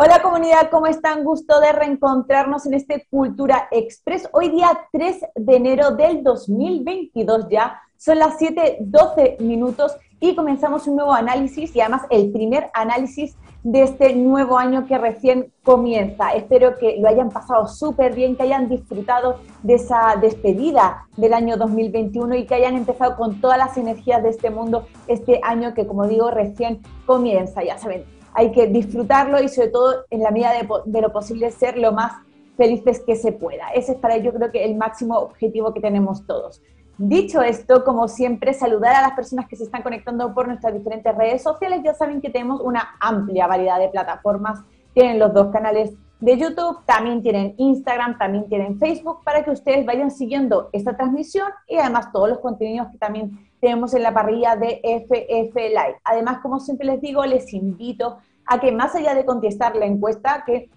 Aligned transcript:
Hola 0.00 0.22
comunidad, 0.22 0.70
¿cómo 0.70 0.86
están? 0.86 1.24
Gusto 1.24 1.58
de 1.58 1.72
reencontrarnos 1.72 2.64
en 2.66 2.74
este 2.74 3.08
Cultura 3.10 3.66
Express. 3.72 4.28
Hoy 4.32 4.48
día 4.50 4.68
3 4.92 5.24
de 5.34 5.56
enero 5.56 5.90
del 5.90 6.22
2022 6.22 7.48
ya. 7.50 7.82
Son 7.96 8.16
las 8.16 8.38
7:12 8.38 9.40
minutos 9.40 9.96
y 10.20 10.36
comenzamos 10.36 10.86
un 10.86 10.94
nuevo 10.94 11.12
análisis 11.12 11.74
y 11.74 11.80
además 11.80 12.02
el 12.10 12.30
primer 12.30 12.70
análisis 12.74 13.36
de 13.64 13.82
este 13.82 14.14
nuevo 14.14 14.56
año 14.56 14.86
que 14.86 14.98
recién 14.98 15.52
comienza. 15.64 16.30
Espero 16.30 16.78
que 16.78 16.98
lo 17.00 17.08
hayan 17.08 17.30
pasado 17.30 17.66
súper 17.66 18.14
bien, 18.14 18.36
que 18.36 18.44
hayan 18.44 18.68
disfrutado 18.68 19.40
de 19.64 19.74
esa 19.74 20.14
despedida 20.20 21.08
del 21.16 21.34
año 21.34 21.56
2021 21.56 22.36
y 22.36 22.46
que 22.46 22.54
hayan 22.54 22.76
empezado 22.76 23.16
con 23.16 23.40
todas 23.40 23.58
las 23.58 23.76
energías 23.76 24.22
de 24.22 24.28
este 24.28 24.50
mundo 24.50 24.86
este 25.08 25.40
año 25.42 25.74
que, 25.74 25.88
como 25.88 26.06
digo, 26.06 26.30
recién 26.30 26.82
comienza. 27.04 27.64
Ya 27.64 27.78
saben, 27.78 28.04
hay 28.34 28.52
que 28.52 28.66
disfrutarlo 28.66 29.42
y 29.42 29.48
sobre 29.48 29.68
todo 29.68 30.04
en 30.10 30.22
la 30.22 30.30
medida 30.30 30.52
de, 30.84 31.00
lo 31.00 31.12
posible 31.12 31.50
ser 31.50 31.78
lo 31.78 31.92
más 31.92 32.12
felices 32.56 33.02
que 33.06 33.16
se 33.16 33.32
pueda. 33.32 33.68
Ese 33.74 33.92
es 33.92 33.98
para 33.98 34.16
ello 34.16 34.32
creo 34.32 34.50
que 34.50 34.64
el 34.64 34.76
máximo 34.76 35.16
objetivo 35.18 35.72
que 35.72 35.80
tenemos 35.80 36.26
todos. 36.26 36.60
Dicho 36.98 37.42
esto, 37.42 37.84
como 37.84 38.08
siempre, 38.08 38.52
saludar 38.54 38.96
a 38.96 39.02
las 39.02 39.12
personas 39.12 39.46
que 39.48 39.54
se 39.54 39.64
están 39.64 39.82
conectando 39.82 40.34
por 40.34 40.48
nuestras 40.48 40.74
diferentes 40.74 41.14
redes 41.16 41.42
sociales. 41.42 41.80
Ya 41.84 41.94
saben 41.94 42.20
que 42.20 42.30
tenemos 42.30 42.60
una 42.60 42.96
amplia 42.98 43.46
variedad 43.46 43.78
de 43.78 43.88
plataformas. 43.88 44.60
Tienen 44.94 45.20
los 45.20 45.32
dos 45.32 45.52
canales 45.52 45.92
de 46.20 46.36
YouTube, 46.36 46.84
también 46.84 47.22
tienen 47.22 47.54
Instagram, 47.56 48.18
también 48.18 48.48
tienen 48.48 48.78
Facebook, 48.78 49.22
para 49.24 49.44
que 49.44 49.52
ustedes 49.52 49.86
vayan 49.86 50.10
siguiendo 50.10 50.68
esta 50.72 50.96
transmisión 50.96 51.48
y 51.68 51.76
además 51.76 52.10
todos 52.12 52.28
los 52.28 52.40
contenidos 52.40 52.88
que 52.90 52.98
también 52.98 53.47
tenemos 53.60 53.94
en 53.94 54.02
la 54.02 54.14
parrilla 54.14 54.56
de 54.56 54.80
FF 54.82 55.54
Live. 55.54 56.00
Además, 56.04 56.38
como 56.42 56.60
siempre 56.60 56.86
les 56.86 57.00
digo, 57.00 57.24
les 57.24 57.52
invito 57.52 58.18
a 58.46 58.60
que 58.60 58.72
más 58.72 58.94
allá 58.94 59.14
de 59.14 59.24
contestar 59.24 59.76
la 59.76 59.86
encuesta, 59.86 60.44
que 60.46 60.70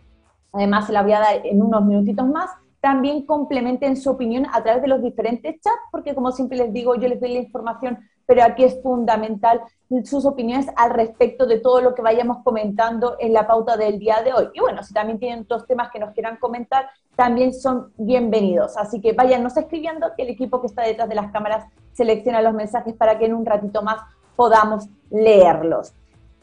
además 0.52 0.88
se 0.88 0.94
la 0.94 1.04
voy 1.04 1.13
a 1.13 1.20
dar 1.20 1.45
en 1.45 1.62
unos 1.62 1.85
minutitos 1.85 2.27
más, 2.27 2.49
también 2.81 3.26
complementen 3.26 3.96
su 3.96 4.10
opinión 4.10 4.48
a 4.51 4.63
través 4.63 4.82
de 4.82 4.88
los 4.88 5.01
diferentes 5.01 5.62
chats, 5.62 5.79
porque 5.91 6.15
como 6.15 6.32
siempre 6.32 6.57
les 6.57 6.73
digo, 6.73 6.96
yo 6.96 7.07
les 7.07 7.21
doy 7.21 7.34
la 7.34 7.40
información, 7.40 7.99
pero 8.26 8.44
aquí 8.44 8.64
es 8.64 8.82
fundamental 8.82 9.62
sus 10.05 10.26
opiniones 10.26 10.68
al 10.77 10.91
respecto 10.91 11.46
de 11.46 11.60
todo 11.60 11.82
lo 11.82 11.94
que 11.94 12.02
vayamos 12.02 12.38
comentando 12.44 13.18
en 13.20 13.34
la 13.34 13.46
pauta 13.46 13.76
del 13.76 14.00
día 14.00 14.22
de 14.24 14.34
hoy. 14.34 14.50
Y 14.54 14.60
bueno, 14.62 14.84
si 14.84 14.94
también 14.94 15.20
tienen 15.20 15.41
otros 15.41 15.68
temas 15.68 15.91
que 15.91 16.00
nos 16.00 16.13
quieran 16.13 16.38
comentar, 16.38 16.90
también 17.16 17.54
son 17.54 17.91
bienvenidos. 17.98 18.78
Así 18.78 19.02
que 19.02 19.13
váyanos 19.13 19.58
escribiendo, 19.58 20.08
que 20.16 20.24
el 20.24 20.30
equipo 20.30 20.62
que 20.62 20.68
está 20.68 20.84
detrás 20.84 21.10
de 21.10 21.16
las 21.16 21.32
cámaras 21.32 21.66
selecciona 21.91 22.41
los 22.41 22.54
mensajes 22.54 22.94
para 22.96 23.20
que 23.20 23.26
en 23.26 23.34
un 23.34 23.46
ratito 23.46 23.82
más 23.82 24.02
podamos 24.35 24.88
leerlos. 25.10 25.94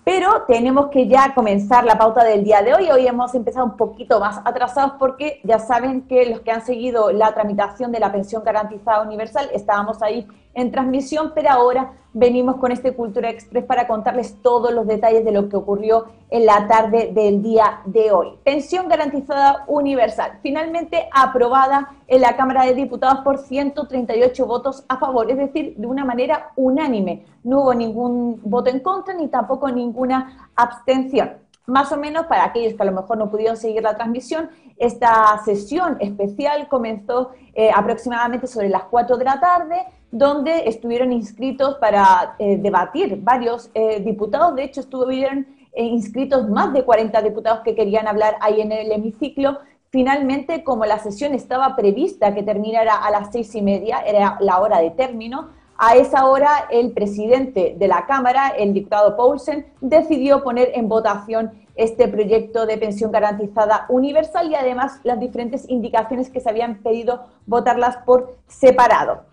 Pero 0.05 0.45
tenemos 0.47 0.89
que 0.89 1.07
ya 1.07 1.35
comenzar 1.35 1.85
la 1.85 1.99
pauta 1.99 2.25
del 2.25 2.43
día 2.43 2.63
de 2.63 2.73
hoy. 2.73 2.91
Hoy 2.91 3.07
hemos 3.07 3.35
empezado 3.35 3.67
un 3.67 3.77
poquito 3.77 4.19
más 4.21 4.41
atrasados 4.43 4.93
porque 4.99 5.41
ya 5.45 5.59
saben 5.59 6.07
que 6.09 6.31
los 6.31 6.41
que 6.41 6.51
han 6.51 6.65
seguido 6.65 7.13
la 7.13 7.35
tramitación 7.35 7.93
de 7.93 8.01
la 8.01 8.11
pensión 8.11 8.43
garantizada 8.43 9.03
universal 9.03 9.51
estábamos 9.53 10.01
ahí 10.01 10.27
en 10.59 10.73
transmisión, 10.73 11.33
pero 11.35 11.51
ahora 11.51 11.93
venimos 12.13 12.57
con 12.57 12.73
este 12.73 12.95
Cultura 12.95 13.31
Express 13.31 13.65
para 13.65 13.87
contarles 13.87 14.43
todos 14.43 14.73
los 14.73 14.89
detalles 14.89 15.25
de 15.25 15.31
lo 15.31 15.49
que 15.49 15.57
ocurrió 15.57 16.07
en 16.31 16.47
la 16.47 16.67
tarde 16.67 17.13
del 17.15 17.43
día 17.43 17.81
de 17.85 18.11
hoy. 18.11 18.39
Pensión 18.43 18.89
garantizada 18.89 19.65
universal, 19.69 20.41
finalmente 20.43 21.09
aprobada 21.13 21.91
en 22.09 22.23
la 22.23 22.37
Cámara 22.37 22.65
de 22.65 22.75
Diputados 22.75 23.21
por 23.21 23.39
138 23.39 24.47
votos 24.47 24.85
a 24.89 24.99
favor, 24.99 25.31
es 25.31 25.37
decir, 25.37 25.75
de 25.77 25.87
una 25.87 26.05
manera 26.05 26.51
unánime. 26.57 27.25
No 27.45 27.61
hubo 27.61 27.75
ningún 27.75 28.41
voto 28.43 28.69
en 28.69 28.81
contra 28.81 29.15
ni 29.15 29.29
tampoco 29.29 29.71
ninguna 29.71 30.51
abstención. 30.57 31.35
Más 31.67 31.93
o 31.93 31.99
menos, 31.99 32.27
para 32.27 32.47
aquellos 32.47 32.75
que 32.75 32.83
a 32.83 32.87
lo 32.87 32.93
mejor 32.93 33.19
no 33.19 33.31
pudieron 33.31 33.57
seguir 33.57 33.83
la 33.83 33.95
transmisión, 33.95 34.49
esta 34.79 35.39
sesión 35.45 35.99
especial 36.01 36.67
comenzó 36.67 37.31
eh, 37.53 37.71
aproximadamente 37.73 38.47
sobre 38.47 38.71
las 38.71 38.85
4 38.85 39.19
de 39.19 39.25
la 39.25 39.39
tarde 39.39 39.77
donde 40.11 40.69
estuvieron 40.69 41.13
inscritos 41.13 41.77
para 41.77 42.35
eh, 42.39 42.57
debatir 42.57 43.21
varios 43.23 43.71
eh, 43.75 44.01
diputados. 44.01 44.55
De 44.57 44.65
hecho, 44.65 44.81
estuvieron 44.81 45.47
eh, 45.73 45.85
inscritos 45.85 46.49
más 46.49 46.73
de 46.73 46.85
40 46.85 47.21
diputados 47.23 47.61
que 47.61 47.75
querían 47.75 48.09
hablar 48.09 48.37
ahí 48.41 48.61
en 48.61 48.73
el 48.73 48.91
hemiciclo. 48.91 49.59
Finalmente, 49.91 50.65
como 50.65 50.85
la 50.85 50.99
sesión 50.99 51.35
estaba 51.35 51.77
prevista 51.77 52.35
que 52.35 52.43
terminara 52.43 52.97
a 52.97 53.11
las 53.11 53.33
seis 53.33 53.55
y 53.55 53.63
media, 53.63 54.01
era 54.01 54.39
la 54.41 54.61
hora 54.61 54.81
de 54.81 54.91
término, 54.91 55.49
a 55.81 55.95
esa 55.95 56.27
hora 56.27 56.67
el 56.71 56.93
presidente 56.93 57.77
de 57.79 57.89
la 57.89 58.05
Cámara, 58.07 58.49
el 58.49 58.75
diputado 58.75 59.17
Paulsen, 59.17 59.67
decidió 59.81 60.43
poner 60.43 60.73
en 60.75 60.89
votación 60.89 61.53
este 61.77 62.09
proyecto 62.09 62.67
de 62.67 62.77
pensión 62.77 63.13
garantizada 63.13 63.87
universal 63.89 64.51
y 64.51 64.57
además 64.57 64.99
las 65.05 65.21
diferentes 65.21 65.69
indicaciones 65.71 66.31
que 66.31 66.41
se 66.41 66.51
habían 66.51 66.83
pedido 66.83 67.27
votarlas 67.47 67.99
por 67.99 68.37
separado 68.49 69.28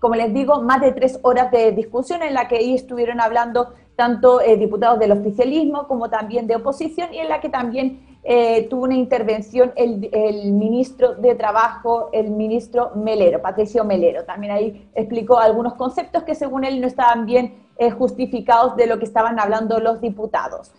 como 0.00 0.14
les 0.14 0.32
digo, 0.32 0.62
más 0.62 0.80
de 0.80 0.92
tres 0.92 1.18
horas 1.22 1.50
de 1.50 1.72
discusión 1.72 2.22
en 2.22 2.34
la 2.34 2.48
que 2.48 2.56
ahí 2.56 2.74
estuvieron 2.74 3.20
hablando 3.20 3.72
tanto 3.96 4.42
eh, 4.42 4.56
diputados 4.56 4.98
del 4.98 5.12
oficialismo 5.12 5.88
como 5.88 6.10
también 6.10 6.46
de 6.46 6.56
oposición 6.56 7.12
y 7.14 7.18
en 7.18 7.28
la 7.28 7.40
que 7.40 7.48
también 7.48 8.18
eh, 8.22 8.66
tuvo 8.68 8.84
una 8.84 8.94
intervención 8.94 9.72
el, 9.76 10.52
ministro 10.52 11.14
de 11.14 11.34
Trabajo, 11.34 12.10
el 12.12 12.30
ministro 12.30 12.92
Melero, 12.94 13.40
Patricio 13.40 13.84
Melero. 13.84 14.24
También 14.24 14.52
ahí 14.52 14.90
explicó 14.94 15.38
algunos 15.38 15.74
conceptos 15.74 16.24
que 16.24 16.34
según 16.34 16.64
él 16.64 16.80
no 16.80 16.86
estaban 16.86 17.24
bien 17.24 17.64
eh, 17.78 17.90
justificados 17.90 18.76
de 18.76 18.86
lo 18.86 18.98
que 18.98 19.04
estaban 19.04 19.40
hablando 19.40 19.78
los 19.80 20.00
diputados. 20.00 20.72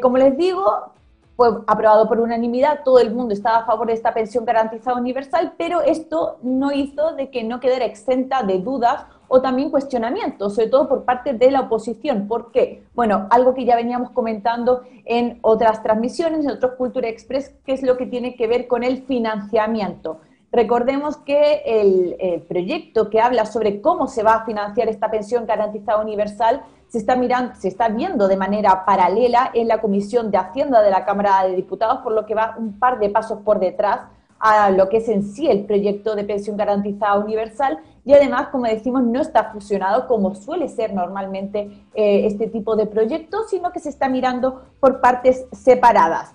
como 0.00 0.16
les 0.18 0.36
digo, 0.36 0.92
fue 1.36 1.48
aprobado 1.66 2.08
por 2.08 2.20
unanimidad, 2.20 2.80
todo 2.84 2.98
el 2.98 3.14
mundo 3.14 3.34
estaba 3.34 3.58
a 3.58 3.66
favor 3.66 3.86
de 3.86 3.94
esta 3.94 4.14
pensión 4.14 4.44
garantizada 4.44 4.98
universal, 4.98 5.54
pero 5.56 5.80
esto 5.80 6.38
no 6.42 6.72
hizo 6.72 7.12
de 7.14 7.30
que 7.30 7.42
no 7.42 7.60
quedara 7.60 7.84
exenta 7.84 8.42
de 8.42 8.58
dudas 8.58 9.06
o 9.28 9.40
también 9.40 9.70
cuestionamientos, 9.70 10.54
sobre 10.54 10.68
todo 10.68 10.88
por 10.88 11.04
parte 11.04 11.32
de 11.32 11.50
la 11.50 11.62
oposición. 11.62 12.28
¿Por 12.28 12.52
qué? 12.52 12.84
Bueno, 12.94 13.28
algo 13.30 13.54
que 13.54 13.64
ya 13.64 13.76
veníamos 13.76 14.10
comentando 14.10 14.82
en 15.06 15.38
otras 15.40 15.82
transmisiones, 15.82 16.44
en 16.44 16.50
otros 16.50 16.72
Cultura 16.72 17.08
Express, 17.08 17.54
que 17.64 17.72
es 17.72 17.82
lo 17.82 17.96
que 17.96 18.04
tiene 18.04 18.36
que 18.36 18.46
ver 18.46 18.68
con 18.68 18.82
el 18.82 19.04
financiamiento. 19.04 20.20
Recordemos 20.52 21.16
que 21.16 21.62
el, 21.64 22.16
el 22.20 22.42
proyecto 22.42 23.08
que 23.08 23.20
habla 23.20 23.46
sobre 23.46 23.80
cómo 23.80 24.06
se 24.06 24.22
va 24.22 24.34
a 24.34 24.44
financiar 24.44 24.88
esta 24.88 25.10
pensión 25.10 25.46
garantizada 25.46 26.00
universal 26.00 26.62
se 26.88 26.98
está 26.98 27.16
mirando, 27.16 27.54
se 27.54 27.68
está 27.68 27.88
viendo 27.88 28.28
de 28.28 28.36
manera 28.36 28.84
paralela 28.84 29.50
en 29.54 29.66
la 29.66 29.80
Comisión 29.80 30.30
de 30.30 30.36
Hacienda 30.36 30.82
de 30.82 30.90
la 30.90 31.06
Cámara 31.06 31.44
de 31.44 31.56
Diputados, 31.56 32.00
por 32.02 32.12
lo 32.12 32.26
que 32.26 32.34
va 32.34 32.54
un 32.58 32.78
par 32.78 32.98
de 32.98 33.08
pasos 33.08 33.38
por 33.40 33.60
detrás 33.60 34.00
a 34.38 34.70
lo 34.70 34.90
que 34.90 34.98
es 34.98 35.08
en 35.08 35.22
sí 35.22 35.48
el 35.48 35.64
proyecto 35.64 36.14
de 36.16 36.24
pensión 36.24 36.56
garantizada 36.56 37.16
universal 37.18 37.78
y 38.04 38.12
además, 38.12 38.48
como 38.48 38.64
decimos, 38.64 39.04
no 39.04 39.20
está 39.20 39.52
fusionado 39.52 40.06
como 40.06 40.34
suele 40.34 40.68
ser 40.68 40.92
normalmente 40.92 41.70
eh, 41.94 42.26
este 42.26 42.48
tipo 42.48 42.76
de 42.76 42.86
proyectos, 42.86 43.48
sino 43.48 43.70
que 43.70 43.78
se 43.78 43.88
está 43.88 44.08
mirando 44.08 44.60
por 44.80 45.00
partes 45.00 45.46
separadas. 45.52 46.34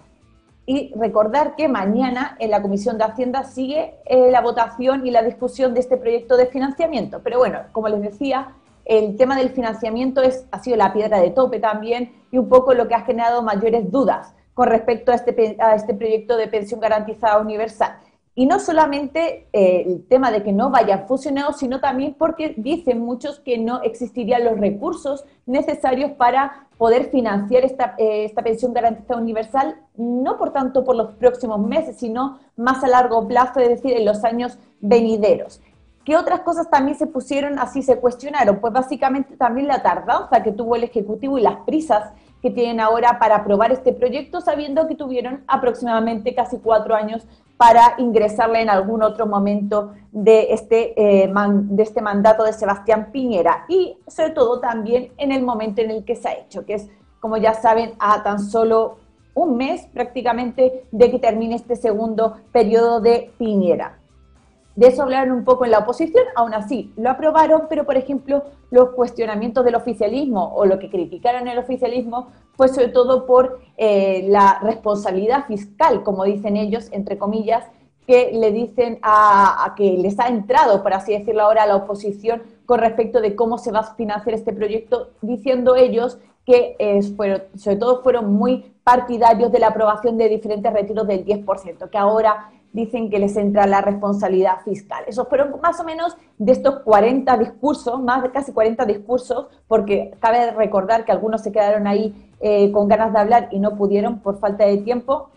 Y 0.69 0.91
recordar 0.97 1.55
que 1.55 1.69
mañana 1.69 2.35
en 2.39 2.51
la 2.51 2.61
Comisión 2.61 2.97
de 2.97 3.05
Hacienda 3.05 3.45
sigue 3.45 3.95
eh, 4.05 4.29
la 4.29 4.41
votación 4.41 5.07
y 5.07 5.11
la 5.11 5.23
discusión 5.23 5.73
de 5.73 5.79
este 5.79 5.95
proyecto 5.95 6.35
de 6.35 6.47
financiamiento. 6.47 7.22
Pero 7.23 7.39
bueno, 7.39 7.61
como 7.72 7.88
les 7.88 8.01
decía, 8.01 8.53
el 8.83 9.16
tema 9.16 9.38
del 9.38 9.51
financiamiento 9.51 10.22
es, 10.22 10.45
ha 10.51 10.59
sido 10.59 10.75
la 10.75 10.91
piedra 10.91 11.22
de 11.22 11.29
tope 11.29 11.59
también 11.59 12.11
y 12.31 12.38
un 12.38 12.50
poco 12.50 12.73
lo 12.73 12.89
que 12.89 12.95
ha 12.95 13.05
generado 13.05 13.41
mayores 13.44 13.89
dudas 13.89 14.35
con 14.53 14.67
respecto 14.67 15.13
a 15.13 15.16
este, 15.16 15.55
a 15.59 15.73
este 15.73 15.94
proyecto 15.94 16.35
de 16.35 16.47
pensión 16.47 16.81
garantizada 16.81 17.39
universal. 17.39 17.99
Y 18.35 18.45
no 18.45 18.59
solamente 18.59 19.47
eh, 19.53 19.84
el 19.88 20.05
tema 20.07 20.31
de 20.31 20.44
que 20.44 20.51
no 20.51 20.69
vayan 20.69 21.07
fusionados, 21.07 21.57
sino 21.57 21.79
también 21.79 22.13
porque 22.13 22.53
dicen 22.57 22.99
muchos 22.99 23.39
que 23.39 23.57
no 23.57 23.81
existirían 23.84 24.44
los 24.44 24.59
recursos 24.59 25.25
necesarios 25.45 26.11
para 26.11 26.66
poder 26.78 27.10
financiar 27.10 27.66
esta, 27.66 27.96
eh, 27.98 28.26
esta 28.26 28.44
pensión 28.44 28.74
garantizada 28.74 29.20
universal, 29.20 29.76
no 29.96 30.38
por 30.38 30.54
tanto 30.54 30.84
por 30.84 30.96
los 30.96 31.16
próximos 31.16 31.59
meses, 31.59 31.97
sino 31.97 32.40
más 32.56 32.84
a 32.84 32.88
largo 32.88 33.28
plazo, 33.28 33.59
es 33.59 33.70
decir, 33.70 33.97
en 33.97 34.06
los 34.06 34.24
años 34.24 34.58
venideros. 34.79 35.62
¿Qué 36.08 36.16
otras 36.16 36.40
cosas 36.40 36.70
también 36.70 36.98
se 36.98 37.06
pusieron 37.06 37.59
así, 37.59 37.82
se 37.82 38.00
cuestionaron? 38.00 38.62
Pues 38.62 38.72
básicamente 38.72 39.36
también 39.36 39.68
la 39.68 39.84
tardanza 39.84 40.42
que 40.42 40.54
tuvo 40.54 40.78
el 40.78 40.86
Ejecutivo 40.86 41.38
y 41.38 41.42
las 41.42 41.58
prisas 41.66 42.14
que 42.42 42.50
tienen 42.50 42.80
ahora 42.80 43.20
para 43.20 43.36
aprobar 43.36 43.74
este 43.74 43.92
proyecto, 43.92 44.40
sabiendo 44.40 44.88
que 44.88 44.96
tuvieron 44.96 45.44
aproximadamente 45.48 46.34
casi 46.34 46.59
cuatro 46.59 46.96
años 46.96 47.28
para 47.58 47.96
ingresarle 47.98 48.62
en 48.62 48.70
algún 48.70 49.04
otro 49.04 49.28
momento 49.28 49.96
de 50.14 50.54
este, 50.54 50.94
eh, 50.96 51.30
de 51.30 51.84
este 51.84 52.02
mandato 52.02 52.46
de 52.46 52.54
Sebastián 52.54 53.09
Piñera 53.12 53.66
y 53.68 53.98
sobre 54.08 54.30
todo 54.30 54.62
también 54.62 55.12
en 55.18 55.34
el 55.34 55.44
momento 55.44 55.82
en 55.82 55.92
el 55.92 56.06
que 56.06 56.16
se 56.16 56.30
ha 56.30 56.34
hecho, 56.36 56.66
que 56.66 56.76
es, 56.76 56.90
como 57.20 57.36
ya 57.36 57.54
saben, 57.54 57.96
a 58.00 58.24
tan 58.24 58.40
solo 58.40 58.96
un 59.34 59.58
mes 59.58 59.86
prácticamente 59.88 60.86
de 60.90 61.12
que 61.12 61.20
termine 61.20 61.56
este 61.56 61.76
segundo 61.76 62.38
periodo 62.54 63.02
de 63.02 63.30
Piñera. 63.38 64.00
De 64.78 64.85
eso 64.90 65.02
hablaron 65.02 65.35
un 65.35 65.44
poco 65.44 65.66
en 65.66 65.72
la 65.72 65.79
oposición, 65.79 66.24
aún 66.35 66.53
así 66.53 66.94
lo 66.97 67.09
aprobaron, 67.09 67.64
pero 67.68 67.84
por 67.84 67.97
ejemplo 67.97 68.44
los 68.70 68.90
cuestionamientos 68.90 69.66
del 69.66 69.74
oficialismo 69.74 70.53
o 70.53 70.66
lo 70.66 70.78
que 70.78 70.91
criticaron 70.91 71.47
el 71.47 71.58
oficialismo 71.58 72.28
fue 72.53 72.68
sobre 72.68 72.90
todo 72.90 73.26
por 73.26 73.59
eh, 73.78 74.28
la 74.29 74.59
responsabilidad 74.62 75.47
fiscal, 75.47 76.03
como 76.03 76.26
dicen 76.26 76.58
ellos, 76.58 76.90
entre 76.91 77.18
comillas, 77.18 77.64
que 78.06 78.29
le 78.32 78.52
dicen 78.52 79.00
a, 79.02 79.74
que 79.76 79.97
les 79.97 80.20
ha 80.20 80.28
entrado, 80.28 80.84
por 80.84 80.94
así 80.94 81.12
decirlo 81.12 81.41
ahora, 81.41 81.64
a 81.64 81.68
la 81.68 81.76
oposición 81.76 82.44
con 82.68 82.80
respecto 82.80 83.20
de 83.20 83.35
cómo 83.35 83.58
se 83.58 83.72
va 83.72 83.80
a 83.80 83.96
financiar 83.96 84.35
este 84.35 84.53
proyecto, 84.53 85.09
diciendo 85.23 85.76
ellos 85.76 86.20
que 86.46 86.76
eh, 86.78 87.02
sobre 87.02 87.76
todo 87.78 88.03
fueron 88.03 88.32
muy 88.32 88.76
partidarios 88.84 89.52
de 89.52 89.58
la 89.58 89.70
aprobación 89.70 90.20
de 90.20 90.30
diferentes 90.30 90.72
retiros 90.72 91.08
del 91.08 91.26
10%, 91.26 91.90
que 91.90 91.97
ahora 91.97 92.52
dicen 92.78 93.09
que 93.09 93.18
les 93.18 93.35
entra 93.35 93.66
la 93.66 93.82
responsabilidad 93.82 94.62
fiscal. 94.64 95.03
Esos 95.08 95.28
fueron 95.28 95.59
más 95.62 95.79
o 95.79 95.84
menos 95.84 96.16
de 96.38 96.52
estos 96.52 96.82
40 96.82 97.35
discursos, 97.38 98.00
más 98.00 98.22
de 98.22 98.29
casi 98.29 98.53
40 98.53 98.85
discursos, 98.85 99.47
porque 99.68 100.14
cabe 100.20 100.52
recordar 100.52 101.03
que 101.03 101.12
algunos 101.12 101.41
se 101.41 101.52
quedaron 101.52 101.88
ahí 101.88 102.32
eh, 102.40 102.72
con 102.72 102.88
ganas 102.88 103.12
de 103.14 103.20
hablar 103.20 103.50
y 103.52 103.59
no 103.59 103.76
pudieron 103.76 104.20
por 104.20 104.38
falta 104.38 104.64
de 104.66 104.78
tiempo, 104.78 105.32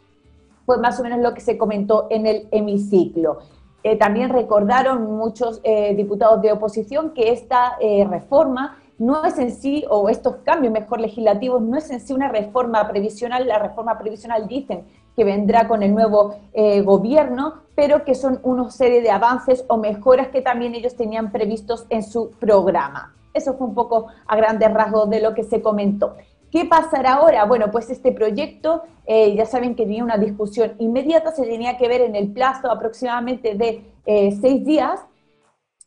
fue 0.67 0.77
más 0.79 1.01
o 1.01 1.03
menos 1.03 1.21
lo 1.21 1.33
que 1.33 1.41
se 1.41 1.57
comentó 1.57 2.09
en 2.11 2.27
el 2.27 2.47
hemiciclo. 2.51 3.39
Eh, 3.83 3.97
también 3.97 4.29
recordaron 4.29 5.17
muchos 5.17 5.63
eh, 5.65 5.95
diputados 5.95 6.43
de 6.43 6.53
oposición 6.53 7.15
que 7.15 7.33
esta 7.33 7.79
reforma 8.11 8.77
no 8.99 9.25
es 9.25 9.39
en 9.39 9.51
sí, 9.51 9.87
o 9.89 10.11
estos 10.11 10.37
cambios 10.45 10.75
mejor 10.75 11.01
legislativos, 11.01 11.63
no 11.63 11.79
es 11.79 11.91
en 11.91 12.01
sí 12.01 12.13
una 12.13 12.29
reforma 12.29 12.87
previsional, 12.87 13.49
la 13.49 13.59
reforma 13.59 13.99
previsional 13.99 14.47
dicen 14.47 14.85
que 15.17 15.25
vendrá 15.25 15.69
con 15.69 15.83
el 15.83 15.95
nuevo 15.95 16.37
eh, 16.53 16.83
gobierno, 16.83 17.62
pero 17.75 18.05
que 18.05 18.15
son 18.15 18.41
una 18.43 18.71
serie 18.71 19.01
de 19.01 19.11
avances 19.11 19.65
o 19.69 19.77
mejoras 19.77 20.29
que 20.29 20.43
también 20.43 20.75
ellos 20.75 20.97
tenían 20.97 21.33
previstos 21.33 21.87
en 21.91 22.03
su 22.03 22.31
programa. 22.33 23.15
Eso 23.33 23.55
fue 23.55 23.67
un 23.67 23.75
poco 23.75 24.09
a 24.27 24.37
grandes 24.37 24.73
rasgos 24.73 25.09
de 25.09 25.21
lo 25.21 25.35
que 25.35 25.45
se 25.45 25.62
comentó. 25.62 26.17
¿Qué 26.51 26.65
pasará 26.65 27.15
ahora? 27.15 27.45
Bueno, 27.45 27.71
pues 27.71 27.91
este 27.91 28.11
proyecto, 28.12 28.83
eh, 29.07 29.35
ya 29.37 29.47
saben 29.47 29.77
que 29.77 29.85
tenía 29.85 30.03
una 30.03 30.19
discusión 30.19 30.75
inmediata, 30.79 31.31
se 31.31 31.45
tenía 31.45 31.77
que 31.77 31.87
ver 31.87 32.01
en 32.01 32.17
el 32.17 32.33
plazo 32.33 32.71
aproximadamente 32.71 33.55
de 33.55 33.85
eh, 34.05 34.37
seis 34.41 34.65
días 34.65 35.01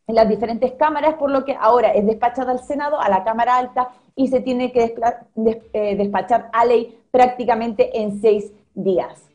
en 0.07 0.15
las 0.15 0.27
diferentes 0.29 0.71
cámaras, 0.73 1.15
por 1.15 1.31
lo 1.31 1.43
que 1.43 1.55
ahora 1.59 1.89
es 1.89 2.05
despachada 2.05 2.51
al 2.51 2.59
Senado, 2.59 2.99
a 2.99 3.09
la 3.09 3.23
Cámara 3.23 3.57
Alta, 3.57 3.89
y 4.15 4.27
se 4.27 4.41
tiene 4.41 4.71
que 4.71 4.95
despachar 5.95 6.49
a 6.53 6.65
ley 6.65 6.99
prácticamente 7.11 8.01
en 8.01 8.21
seis 8.21 8.49
días. 8.49 8.62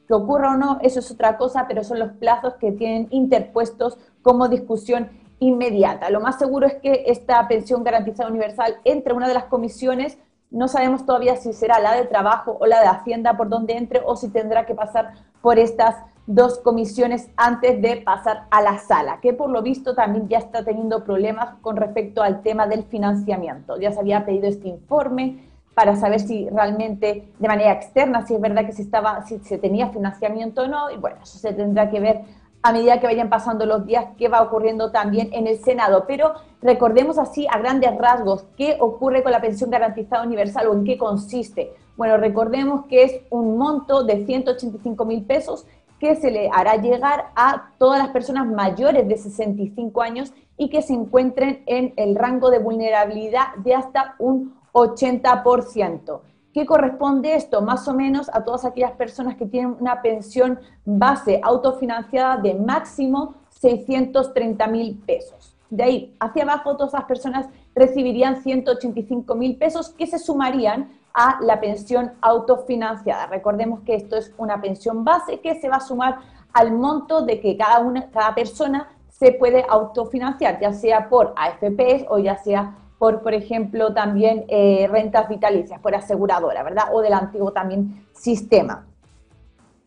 Que 0.06 0.14
ocurra 0.14 0.52
o 0.52 0.56
no, 0.56 0.78
eso 0.82 1.00
es 1.00 1.10
otra 1.10 1.36
cosa, 1.36 1.66
pero 1.68 1.84
son 1.84 1.98
los 1.98 2.12
plazos 2.12 2.54
que 2.54 2.72
tienen 2.72 3.08
interpuestos 3.10 3.98
como 4.22 4.48
discusión 4.48 5.10
inmediata. 5.38 6.10
Lo 6.10 6.20
más 6.20 6.38
seguro 6.38 6.66
es 6.66 6.74
que 6.74 7.04
esta 7.06 7.46
pensión 7.46 7.84
garantizada 7.84 8.30
universal 8.30 8.76
entre 8.84 9.12
una 9.12 9.28
de 9.28 9.34
las 9.34 9.44
comisiones, 9.44 10.18
no 10.50 10.66
sabemos 10.66 11.04
todavía 11.04 11.36
si 11.36 11.52
será 11.52 11.78
la 11.78 11.94
de 11.94 12.06
trabajo 12.06 12.56
o 12.58 12.66
la 12.66 12.80
de 12.80 12.86
Hacienda 12.86 13.36
por 13.36 13.48
donde 13.48 13.76
entre 13.76 14.00
o 14.04 14.16
si 14.16 14.30
tendrá 14.30 14.64
que 14.64 14.74
pasar 14.74 15.12
por 15.42 15.58
estas 15.58 15.96
dos 16.26 16.58
comisiones 16.58 17.30
antes 17.36 17.80
de 17.80 17.98
pasar 17.98 18.46
a 18.50 18.60
la 18.60 18.78
sala, 18.78 19.18
que 19.22 19.32
por 19.32 19.48
lo 19.48 19.62
visto 19.62 19.94
también 19.94 20.28
ya 20.28 20.38
está 20.38 20.62
teniendo 20.62 21.02
problemas 21.02 21.56
con 21.62 21.76
respecto 21.76 22.22
al 22.22 22.42
tema 22.42 22.66
del 22.66 22.84
financiamiento. 22.84 23.78
Ya 23.78 23.92
se 23.92 24.00
había 24.00 24.26
pedido 24.26 24.46
este 24.46 24.68
informe, 24.68 25.48
para 25.78 25.94
saber 25.94 26.18
si 26.18 26.48
realmente 26.48 27.28
de 27.38 27.46
manera 27.46 27.70
externa, 27.70 28.26
si 28.26 28.34
es 28.34 28.40
verdad 28.40 28.66
que 28.66 28.72
se, 28.72 28.82
estaba, 28.82 29.24
si 29.26 29.38
se 29.38 29.58
tenía 29.58 29.90
financiamiento 29.90 30.62
o 30.62 30.66
no, 30.66 30.90
y 30.90 30.96
bueno, 30.96 31.18
eso 31.22 31.38
se 31.38 31.52
tendrá 31.52 31.88
que 31.88 32.00
ver 32.00 32.22
a 32.64 32.72
medida 32.72 32.98
que 32.98 33.06
vayan 33.06 33.28
pasando 33.28 33.64
los 33.64 33.86
días 33.86 34.06
qué 34.18 34.26
va 34.26 34.42
ocurriendo 34.42 34.90
también 34.90 35.28
en 35.32 35.46
el 35.46 35.58
Senado. 35.58 36.02
Pero 36.08 36.32
recordemos 36.60 37.16
así 37.16 37.46
a 37.48 37.58
grandes 37.58 37.96
rasgos 37.96 38.44
qué 38.56 38.76
ocurre 38.80 39.22
con 39.22 39.30
la 39.30 39.40
pensión 39.40 39.70
garantizada 39.70 40.24
universal 40.24 40.66
o 40.66 40.72
en 40.72 40.82
qué 40.82 40.98
consiste. 40.98 41.72
Bueno, 41.96 42.16
recordemos 42.16 42.86
que 42.86 43.04
es 43.04 43.20
un 43.30 43.56
monto 43.56 44.02
de 44.02 44.26
185 44.26 45.04
mil 45.04 45.24
pesos 45.26 45.64
que 46.00 46.16
se 46.16 46.32
le 46.32 46.50
hará 46.52 46.74
llegar 46.74 47.26
a 47.36 47.70
todas 47.78 48.00
las 48.00 48.08
personas 48.08 48.48
mayores 48.48 49.06
de 49.06 49.16
65 49.16 50.02
años 50.02 50.32
y 50.56 50.70
que 50.70 50.82
se 50.82 50.92
encuentren 50.92 51.62
en 51.66 51.92
el 51.94 52.16
rango 52.16 52.50
de 52.50 52.58
vulnerabilidad 52.58 53.54
de 53.58 53.76
hasta 53.76 54.16
un 54.18 54.57
80%. 54.72 56.20
¿Qué 56.52 56.66
corresponde 56.66 57.34
esto? 57.34 57.60
Más 57.62 57.86
o 57.88 57.94
menos 57.94 58.28
a 58.32 58.42
todas 58.44 58.64
aquellas 58.64 58.92
personas 58.92 59.36
que 59.36 59.46
tienen 59.46 59.76
una 59.78 60.02
pensión 60.02 60.58
base 60.84 61.40
autofinanciada 61.42 62.36
de 62.38 62.54
máximo 62.54 63.34
630 63.50 64.66
mil 64.66 64.98
pesos. 65.06 65.54
De 65.70 65.82
ahí 65.82 66.16
hacia 66.18 66.44
abajo, 66.44 66.76
todas 66.76 66.94
esas 66.94 67.04
personas 67.04 67.46
recibirían 67.74 68.42
185 68.42 69.34
mil 69.34 69.56
pesos 69.56 69.90
que 69.90 70.06
se 70.06 70.18
sumarían 70.18 70.90
a 71.12 71.38
la 71.42 71.60
pensión 71.60 72.12
autofinanciada. 72.20 73.26
Recordemos 73.26 73.80
que 73.80 73.94
esto 73.94 74.16
es 74.16 74.32
una 74.38 74.60
pensión 74.60 75.04
base 75.04 75.40
que 75.40 75.60
se 75.60 75.68
va 75.68 75.76
a 75.76 75.80
sumar 75.80 76.18
al 76.52 76.72
monto 76.72 77.22
de 77.22 77.40
que 77.40 77.56
cada, 77.56 77.80
una, 77.80 78.10
cada 78.10 78.34
persona 78.34 78.88
se 79.08 79.32
puede 79.32 79.64
autofinanciar, 79.68 80.60
ya 80.60 80.72
sea 80.72 81.08
por 81.08 81.34
AFPs 81.36 82.06
o 82.08 82.18
ya 82.18 82.36
sea 82.36 82.76
por, 82.98 83.22
por 83.22 83.34
ejemplo, 83.34 83.94
también 83.94 84.44
eh, 84.48 84.88
rentas 84.90 85.28
vitalicias, 85.28 85.80
por 85.80 85.94
aseguradora, 85.94 86.62
¿verdad? 86.62 86.86
O 86.92 87.00
del 87.00 87.12
antiguo 87.12 87.52
también 87.52 88.04
sistema. 88.12 88.86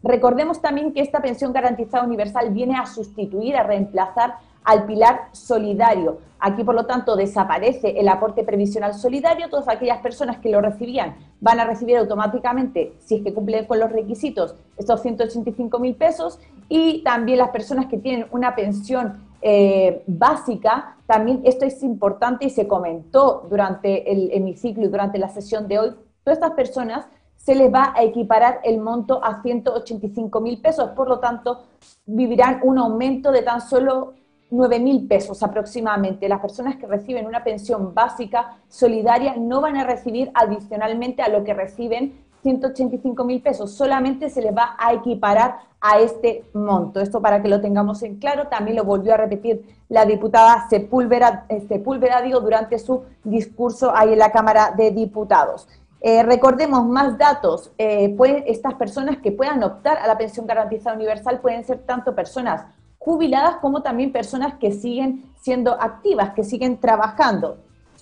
Recordemos 0.04 0.62
también 0.62 0.94
que 0.94 1.02
esta 1.02 1.22
pensión 1.22 1.54
garantizada 1.54 2.04
universal 2.04 2.50
viene 2.52 2.76
a 2.78 2.86
sustituir, 2.86 3.56
a 3.56 3.64
reemplazar 3.64 4.36
al 4.64 4.86
pilar 4.86 5.28
solidario. 5.32 6.20
Aquí, 6.40 6.64
por 6.64 6.74
lo 6.74 6.86
tanto, 6.86 7.16
desaparece 7.16 8.00
el 8.00 8.08
aporte 8.08 8.44
previsional 8.44 8.96
solidario. 8.96 9.50
Todas 9.50 9.68
aquellas 9.68 10.00
personas 10.00 10.38
que 10.38 10.50
lo 10.50 10.60
recibían 10.60 11.16
van 11.40 11.60
a 11.60 11.66
recibir 11.66 11.98
automáticamente, 11.98 12.94
si 13.00 13.16
es 13.16 13.24
que 13.24 13.34
cumplen 13.34 13.66
con 13.66 13.80
los 13.80 13.92
requisitos, 13.92 14.56
estos 14.78 15.02
185 15.02 15.80
mil 15.80 15.96
pesos. 15.96 16.40
Y 16.68 17.04
también 17.04 17.38
las 17.38 17.50
personas 17.50 17.86
que 17.88 17.98
tienen 17.98 18.26
una 18.32 18.56
pensión 18.56 19.31
eh, 19.42 20.04
básica, 20.08 20.98
también 21.06 21.42
esto 21.44 21.66
es 21.66 21.82
importante 21.84 22.46
y 22.46 22.50
se 22.50 22.68
comentó 22.68 23.48
durante 23.50 24.12
el 24.12 24.32
hemiciclo 24.32 24.86
y 24.86 24.88
durante 24.88 25.18
la 25.18 25.30
sesión 25.30 25.68
de 25.68 25.80
hoy, 25.80 25.90
todas 26.24 26.38
estas 26.38 26.52
personas 26.52 27.08
se 27.36 27.56
les 27.56 27.74
va 27.74 27.94
a 27.96 28.04
equiparar 28.04 28.60
el 28.64 28.80
monto 28.80 29.24
a 29.24 29.42
185 29.42 30.42
mil 30.42 30.62
pesos, 30.62 30.92
por 30.92 31.10
lo 31.10 31.20
tanto 31.20 31.64
vivirán 32.06 32.60
un 32.64 32.78
aumento 32.78 33.32
de 33.32 33.42
tan 33.42 33.62
solo 33.62 34.14
9 34.52 34.80
mil 34.80 35.08
pesos 35.08 35.42
aproximadamente. 35.42 36.30
Las 36.30 36.42
personas 36.42 36.76
que 36.76 36.86
reciben 36.86 37.26
una 37.26 37.44
pensión 37.44 37.94
básica 37.96 38.58
solidaria 38.68 39.36
no 39.38 39.62
van 39.62 39.78
a 39.78 39.86
recibir 39.86 40.30
adicionalmente 40.34 41.22
a 41.24 41.30
lo 41.30 41.44
que 41.44 41.54
reciben 41.54 42.14
185 42.42 43.24
mil 43.24 43.42
pesos, 43.42 43.72
solamente 43.72 44.30
se 44.30 44.42
les 44.42 44.56
va 44.56 44.76
a 44.78 44.94
equiparar 44.94 45.60
a 45.80 46.00
este 46.00 46.46
monto. 46.54 47.00
Esto 47.00 47.22
para 47.22 47.42
que 47.42 47.48
lo 47.48 47.62
tengamos 47.62 48.04
en 48.04 48.18
claro, 48.18 48.48
también 48.48 48.78
lo 48.78 48.84
volvió 48.84 49.14
a 49.14 49.18
repetir 49.18 49.64
la 49.90 50.06
diputada 50.06 50.68
Sepúlveda, 50.70 51.46
eh, 51.50 51.66
Sepúlveda 51.68 52.22
durante 52.40 52.80
su 52.80 53.04
discurso 53.24 53.92
ahí 53.96 54.14
en 54.14 54.20
la 54.20 54.32
Cámara 54.32 54.74
de 54.76 54.92
Diputados. 54.92 55.68
Eh, 56.04 56.24
recordemos 56.24 56.86
más 56.88 57.18
datos, 57.18 57.72
eh, 57.78 58.16
estas 58.48 58.74
personas 58.74 59.18
que 59.18 59.32
puedan 59.32 59.62
optar 59.64 60.00
a 60.00 60.08
la 60.08 60.18
pensión 60.18 60.48
garantizada 60.48 60.96
universal 60.96 61.40
pueden 61.40 61.64
ser 61.64 61.80
tanto 61.86 62.16
personas 62.16 62.66
jubiladas 62.98 63.58
como 63.58 63.82
también 63.82 64.12
personas 64.12 64.56
que 64.56 64.72
siguen 64.72 65.26
siendo 65.42 65.74
activas, 65.80 66.34
que 66.34 66.44
siguen 66.44 66.80
trabajando. 66.80 67.58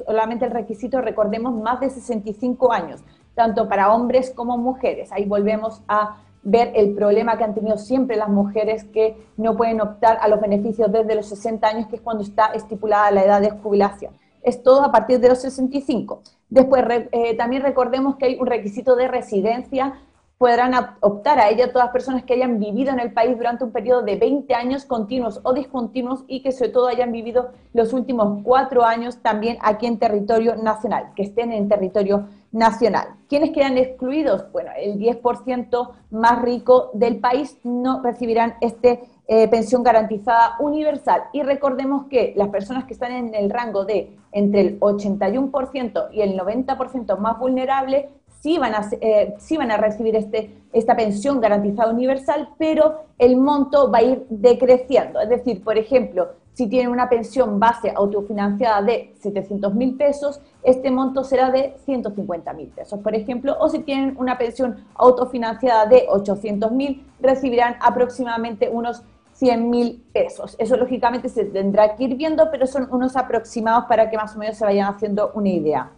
Solamente 0.06 0.46
el 0.46 0.51
requisito, 0.51 1.01
recordemos, 1.01 1.53
más 1.53 1.79
de 1.79 1.89
65 1.89 2.72
años 2.72 3.03
tanto 3.39 3.70
para 3.70 3.94
hombres 3.94 4.32
como 4.36 4.58
mujeres. 4.58 5.13
Ahí 5.13 5.24
volvemos 5.24 5.82
a 5.88 6.18
ver 6.44 6.74
el 6.75 6.94
problema 6.94 7.38
que 7.38 7.46
han 7.46 7.53
tenido 7.53 7.77
siempre 7.77 8.18
las 8.18 8.27
mujeres 8.27 8.84
que 8.84 9.15
no 9.38 9.56
pueden 9.56 9.79
optar 9.79 10.18
a 10.20 10.27
los 10.27 10.41
beneficios 10.41 10.91
desde 10.91 11.15
los 11.15 11.27
60 11.27 11.65
años, 11.65 11.88
que 11.88 11.96
es 11.96 12.01
cuando 12.01 12.22
está 12.22 12.48
estipulada 12.48 13.12
la 13.12 13.24
edad 13.24 13.39
de 13.39 13.51
jubilación. 13.51 14.13
Es 14.41 14.62
todo 14.62 14.84
a 14.84 14.91
partir 14.91 15.22
de 15.22 15.29
los 15.29 15.39
65. 15.39 16.22
Después, 16.50 16.84
eh, 17.13 17.38
también 17.38 17.62
recordemos 17.62 18.18
que 18.18 18.25
hay 18.25 18.38
un 18.38 18.46
requisito 18.46 18.98
de 18.98 19.08
residencia 19.08 19.94
podrán 20.39 20.74
optar 21.01 21.38
a 21.38 21.50
ella 21.50 21.67
todas 21.67 21.88
las 21.88 21.91
personas 21.91 22.24
que 22.24 22.34
hayan 22.34 22.60
vivido 22.60 22.93
en 22.93 23.01
el 23.01 23.12
país 23.12 23.38
durante 23.38 23.65
un 23.65 23.74
periodo 23.74 24.03
de 24.03 24.15
20 24.15 24.55
años 24.55 24.86
continuos 24.86 25.41
o 25.43 25.51
discontinuos 25.51 26.24
y 26.27 26.41
que 26.41 26.53
sobre 26.53 26.72
todo 26.72 26.88
hayan 26.88 27.12
vivido 27.12 27.51
los 27.74 27.91
últimos 27.91 28.41
cuatro 28.41 28.86
años 28.86 29.17
también 29.22 29.58
aquí 29.62 29.86
en 29.86 30.00
territorio 30.00 30.55
nacional, 30.55 31.12
que 31.13 31.24
estén 31.24 31.51
en 31.51 31.67
territorio 31.67 32.29
nacional. 32.53 33.10
¿Quiénes 33.27 33.51
quedan 33.51 33.77
excluidos? 33.77 34.50
Bueno, 34.53 34.72
el 34.77 34.98
10% 34.98 35.91
más 36.12 36.41
rico 36.41 36.89
del 36.93 37.19
país 37.19 37.58
no 37.65 38.01
recibirán 38.01 38.55
este 38.62 39.01
eh, 39.27 39.48
pensión 39.50 39.84
garantizada 39.84 40.55
universal. 40.60 41.24
Y 41.34 41.43
recordemos 41.43 42.05
que 42.05 42.34
las 42.38 42.48
personas 42.48 42.86
que 42.86 42.93
están 42.93 43.12
en 43.12 43.36
el 43.36 43.50
rango 43.50 43.84
de 43.84 44.17
entre 44.31 44.62
el 44.62 44.79
81% 44.79 46.08
y 46.13 46.22
el 46.22 46.39
90% 46.39 47.17
más 47.17 47.38
vulnerable 47.38 48.10
sí 48.39 48.58
van 48.58 48.74
a, 48.75 48.81
eh, 49.01 49.36
van 49.58 49.72
a 49.72 49.77
recibir 49.77 50.15
este, 50.15 50.51
esta 50.74 50.96
pensión 50.96 51.39
garantizada 51.41 51.91
universal, 51.91 52.50
pero 52.58 53.03
el 53.17 53.38
monto 53.38 53.91
va 53.91 54.00
a 54.00 54.03
ir 54.03 54.25
decreciendo. 54.29 55.19
Es 55.19 55.29
decir, 55.29 55.63
por 55.63 55.77
ejemplo, 55.77 56.29
si 56.53 56.67
tienen 56.67 56.91
una 56.91 57.08
pensión 57.08 57.60
base 57.60 57.93
autofinanciada 57.96 58.81
de 58.81 59.13
700 59.22 59.74
mil 59.75 59.96
pesos, 59.96 60.41
este 60.62 60.91
monto 60.91 61.24
será 61.24 61.51
de 61.51 61.75
150 61.86 62.53
mil 62.53 62.67
pesos, 62.67 63.00
por 63.00 63.15
ejemplo, 63.15 63.55
o 63.60 63.69
si 63.69 63.79
tienen 63.79 64.15
una 64.17 64.38
pensión 64.38 64.86
autofinanciada 64.96 65.86
de 65.86 66.05
800 66.10 66.72
mil, 66.72 67.05
recibirán 67.22 67.75
aproximadamente 67.79 68.67
unos 68.67 69.03
100 69.34 69.69
mil 69.69 70.03
pesos. 70.12 70.58
Eso 70.60 70.75
lógicamente 70.75 71.29
se 71.29 71.46
tendrá 71.46 71.96
que 71.96 72.03
ir 72.03 72.15
viendo, 72.17 72.51
pero 72.51 72.67
son 72.67 72.89
unos 72.91 73.15
aproximados 73.15 73.86
para 73.86 74.10
que 74.10 74.17
más 74.17 74.36
o 74.36 74.39
menos 74.39 74.58
se 74.58 74.65
vayan 74.65 74.93
haciendo 74.93 75.31
una 75.36 75.50
idea. 75.50 75.91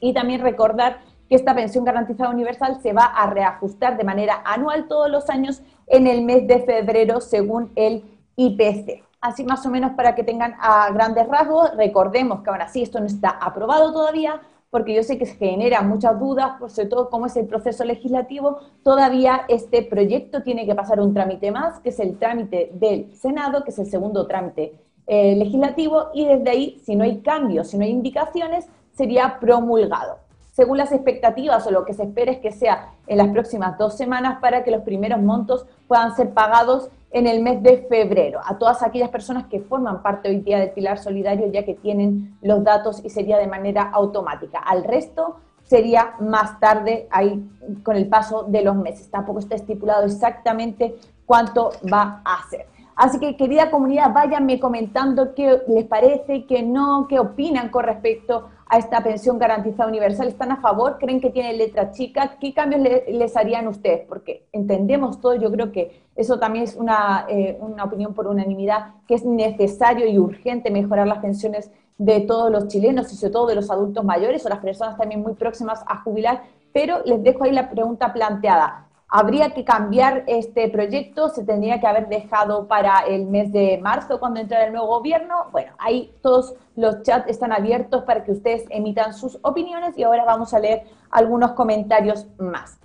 Y 0.00 0.12
también 0.12 0.40
recordar 0.40 0.98
que 1.34 1.38
esta 1.38 1.52
pensión 1.52 1.84
garantizada 1.84 2.30
universal 2.30 2.78
se 2.80 2.92
va 2.92 3.06
a 3.06 3.28
reajustar 3.28 3.96
de 3.96 4.04
manera 4.04 4.40
anual 4.44 4.86
todos 4.86 5.10
los 5.10 5.28
años 5.28 5.62
en 5.88 6.06
el 6.06 6.22
mes 6.22 6.46
de 6.46 6.60
febrero 6.60 7.20
según 7.20 7.72
el 7.74 8.04
IPC. 8.36 9.02
Así 9.20 9.42
más 9.42 9.66
o 9.66 9.70
menos 9.70 9.94
para 9.96 10.14
que 10.14 10.22
tengan 10.22 10.54
a 10.60 10.92
grandes 10.92 11.26
rasgos, 11.26 11.74
recordemos 11.76 12.42
que 12.42 12.50
ahora 12.50 12.68
sí 12.68 12.84
esto 12.84 13.00
no 13.00 13.06
está 13.06 13.30
aprobado 13.30 13.92
todavía, 13.92 14.42
porque 14.70 14.94
yo 14.94 15.02
sé 15.02 15.18
que 15.18 15.26
se 15.26 15.34
generan 15.34 15.88
muchas 15.88 16.20
dudas, 16.20 16.52
sobre 16.72 16.88
todo 16.88 17.10
cómo 17.10 17.26
es 17.26 17.34
el 17.36 17.48
proceso 17.48 17.82
legislativo, 17.82 18.60
todavía 18.84 19.44
este 19.48 19.82
proyecto 19.82 20.44
tiene 20.44 20.66
que 20.66 20.76
pasar 20.76 21.00
un 21.00 21.14
trámite 21.14 21.50
más, 21.50 21.80
que 21.80 21.88
es 21.88 21.98
el 21.98 22.16
trámite 22.16 22.70
del 22.74 23.12
Senado, 23.16 23.64
que 23.64 23.70
es 23.70 23.78
el 23.80 23.86
segundo 23.86 24.28
trámite 24.28 24.72
eh, 25.08 25.34
legislativo, 25.34 26.10
y 26.14 26.26
desde 26.26 26.48
ahí, 26.48 26.80
si 26.84 26.94
no 26.94 27.02
hay 27.02 27.22
cambios, 27.22 27.66
si 27.70 27.76
no 27.76 27.82
hay 27.82 27.90
indicaciones, 27.90 28.68
sería 28.92 29.40
promulgado. 29.40 30.22
Según 30.54 30.78
las 30.78 30.92
expectativas 30.92 31.66
o 31.66 31.72
lo 31.72 31.84
que 31.84 31.94
se 31.94 32.04
espera 32.04 32.30
es 32.30 32.38
que 32.38 32.52
sea 32.52 32.92
en 33.08 33.18
las 33.18 33.26
próximas 33.30 33.76
dos 33.76 33.96
semanas 33.96 34.38
para 34.40 34.62
que 34.62 34.70
los 34.70 34.82
primeros 34.82 35.20
montos 35.20 35.66
puedan 35.88 36.14
ser 36.14 36.32
pagados 36.32 36.90
en 37.10 37.26
el 37.26 37.42
mes 37.42 37.60
de 37.60 37.78
febrero 37.88 38.40
a 38.44 38.56
todas 38.56 38.84
aquellas 38.84 39.08
personas 39.08 39.46
que 39.46 39.58
forman 39.58 40.00
parte 40.00 40.28
hoy 40.28 40.38
día 40.38 40.60
del 40.60 40.70
Pilar 40.70 40.98
Solidario 40.98 41.50
ya 41.50 41.64
que 41.64 41.74
tienen 41.74 42.38
los 42.40 42.62
datos 42.62 43.04
y 43.04 43.10
sería 43.10 43.36
de 43.38 43.48
manera 43.48 43.90
automática. 43.92 44.60
Al 44.60 44.84
resto 44.84 45.40
sería 45.64 46.14
más 46.20 46.60
tarde 46.60 47.08
ahí 47.10 47.50
con 47.82 47.96
el 47.96 48.06
paso 48.06 48.44
de 48.44 48.62
los 48.62 48.76
meses. 48.76 49.10
Tampoco 49.10 49.40
está 49.40 49.56
estipulado 49.56 50.04
exactamente 50.04 50.94
cuánto 51.26 51.72
va 51.92 52.22
a 52.24 52.48
ser. 52.48 52.66
Así 52.96 53.18
que, 53.18 53.36
querida 53.36 53.70
comunidad, 53.70 54.12
váyanme 54.12 54.60
comentando 54.60 55.34
qué 55.34 55.62
les 55.66 55.84
parece, 55.84 56.46
qué 56.46 56.62
no, 56.62 57.06
qué 57.08 57.18
opinan 57.18 57.70
con 57.70 57.84
respecto 57.84 58.48
a 58.66 58.78
esta 58.78 59.02
pensión 59.02 59.38
garantizada 59.38 59.88
universal. 59.88 60.28
¿Están 60.28 60.52
a 60.52 60.60
favor? 60.60 60.98
¿Creen 60.98 61.20
que 61.20 61.30
tiene 61.30 61.52
letra 61.54 61.90
chica? 61.90 62.36
¿Qué 62.40 62.54
cambios 62.54 62.82
les 63.08 63.36
harían 63.36 63.66
ustedes? 63.66 64.06
Porque 64.08 64.46
entendemos 64.52 65.20
todo, 65.20 65.34
yo 65.34 65.50
creo 65.50 65.72
que 65.72 66.02
eso 66.14 66.38
también 66.38 66.64
es 66.64 66.76
una, 66.76 67.26
eh, 67.28 67.58
una 67.60 67.84
opinión 67.84 68.14
por 68.14 68.28
unanimidad, 68.28 68.94
que 69.08 69.14
es 69.14 69.24
necesario 69.24 70.06
y 70.06 70.18
urgente 70.18 70.70
mejorar 70.70 71.08
las 71.08 71.18
pensiones 71.18 71.70
de 71.98 72.20
todos 72.20 72.50
los 72.50 72.68
chilenos 72.68 73.12
y 73.12 73.16
sobre 73.16 73.32
todo 73.32 73.46
de 73.46 73.54
los 73.56 73.70
adultos 73.70 74.04
mayores 74.04 74.46
o 74.46 74.48
las 74.48 74.58
personas 74.58 74.96
también 74.96 75.20
muy 75.20 75.34
próximas 75.34 75.82
a 75.86 76.02
jubilar, 76.02 76.42
pero 76.72 77.02
les 77.04 77.22
dejo 77.22 77.44
ahí 77.44 77.52
la 77.52 77.70
pregunta 77.70 78.12
planteada 78.12 78.86
habría 79.08 79.50
que 79.50 79.64
cambiar 79.64 80.24
este 80.26 80.68
proyecto, 80.68 81.28
se 81.28 81.44
tendría 81.44 81.80
que 81.80 81.86
haber 81.86 82.08
dejado 82.08 82.66
para 82.66 83.00
el 83.00 83.26
mes 83.26 83.52
de 83.52 83.78
marzo 83.82 84.18
cuando 84.18 84.40
entre 84.40 84.64
el 84.64 84.72
nuevo 84.72 84.88
gobierno. 84.88 85.46
Bueno, 85.52 85.72
ahí 85.78 86.14
todos 86.22 86.54
los 86.76 87.02
chats 87.02 87.30
están 87.30 87.52
abiertos 87.52 88.04
para 88.04 88.24
que 88.24 88.32
ustedes 88.32 88.64
emitan 88.70 89.14
sus 89.14 89.38
opiniones 89.42 89.96
y 89.96 90.02
ahora 90.02 90.24
vamos 90.24 90.54
a 90.54 90.58
leer 90.58 90.84
algunos 91.10 91.52
comentarios 91.52 92.26
más. 92.38 92.78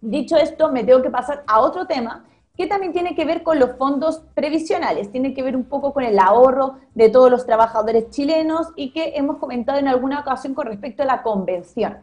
Dicho 0.00 0.36
esto, 0.36 0.70
me 0.70 0.84
tengo 0.84 1.02
que 1.02 1.10
pasar 1.10 1.42
a 1.46 1.60
otro 1.60 1.86
tema 1.86 2.24
que 2.56 2.66
también 2.66 2.92
tiene 2.92 3.14
que 3.14 3.24
ver 3.24 3.44
con 3.44 3.60
los 3.60 3.76
fondos 3.76 4.22
previsionales, 4.34 5.12
tiene 5.12 5.32
que 5.32 5.44
ver 5.44 5.54
un 5.54 5.64
poco 5.64 5.92
con 5.92 6.02
el 6.02 6.18
ahorro 6.18 6.78
de 6.94 7.08
todos 7.08 7.30
los 7.30 7.46
trabajadores 7.46 8.10
chilenos 8.10 8.68
y 8.74 8.92
que 8.92 9.12
hemos 9.14 9.38
comentado 9.38 9.78
en 9.78 9.86
alguna 9.86 10.20
ocasión 10.20 10.54
con 10.54 10.66
respecto 10.66 11.04
a 11.04 11.06
la 11.06 11.22
convención. 11.22 11.98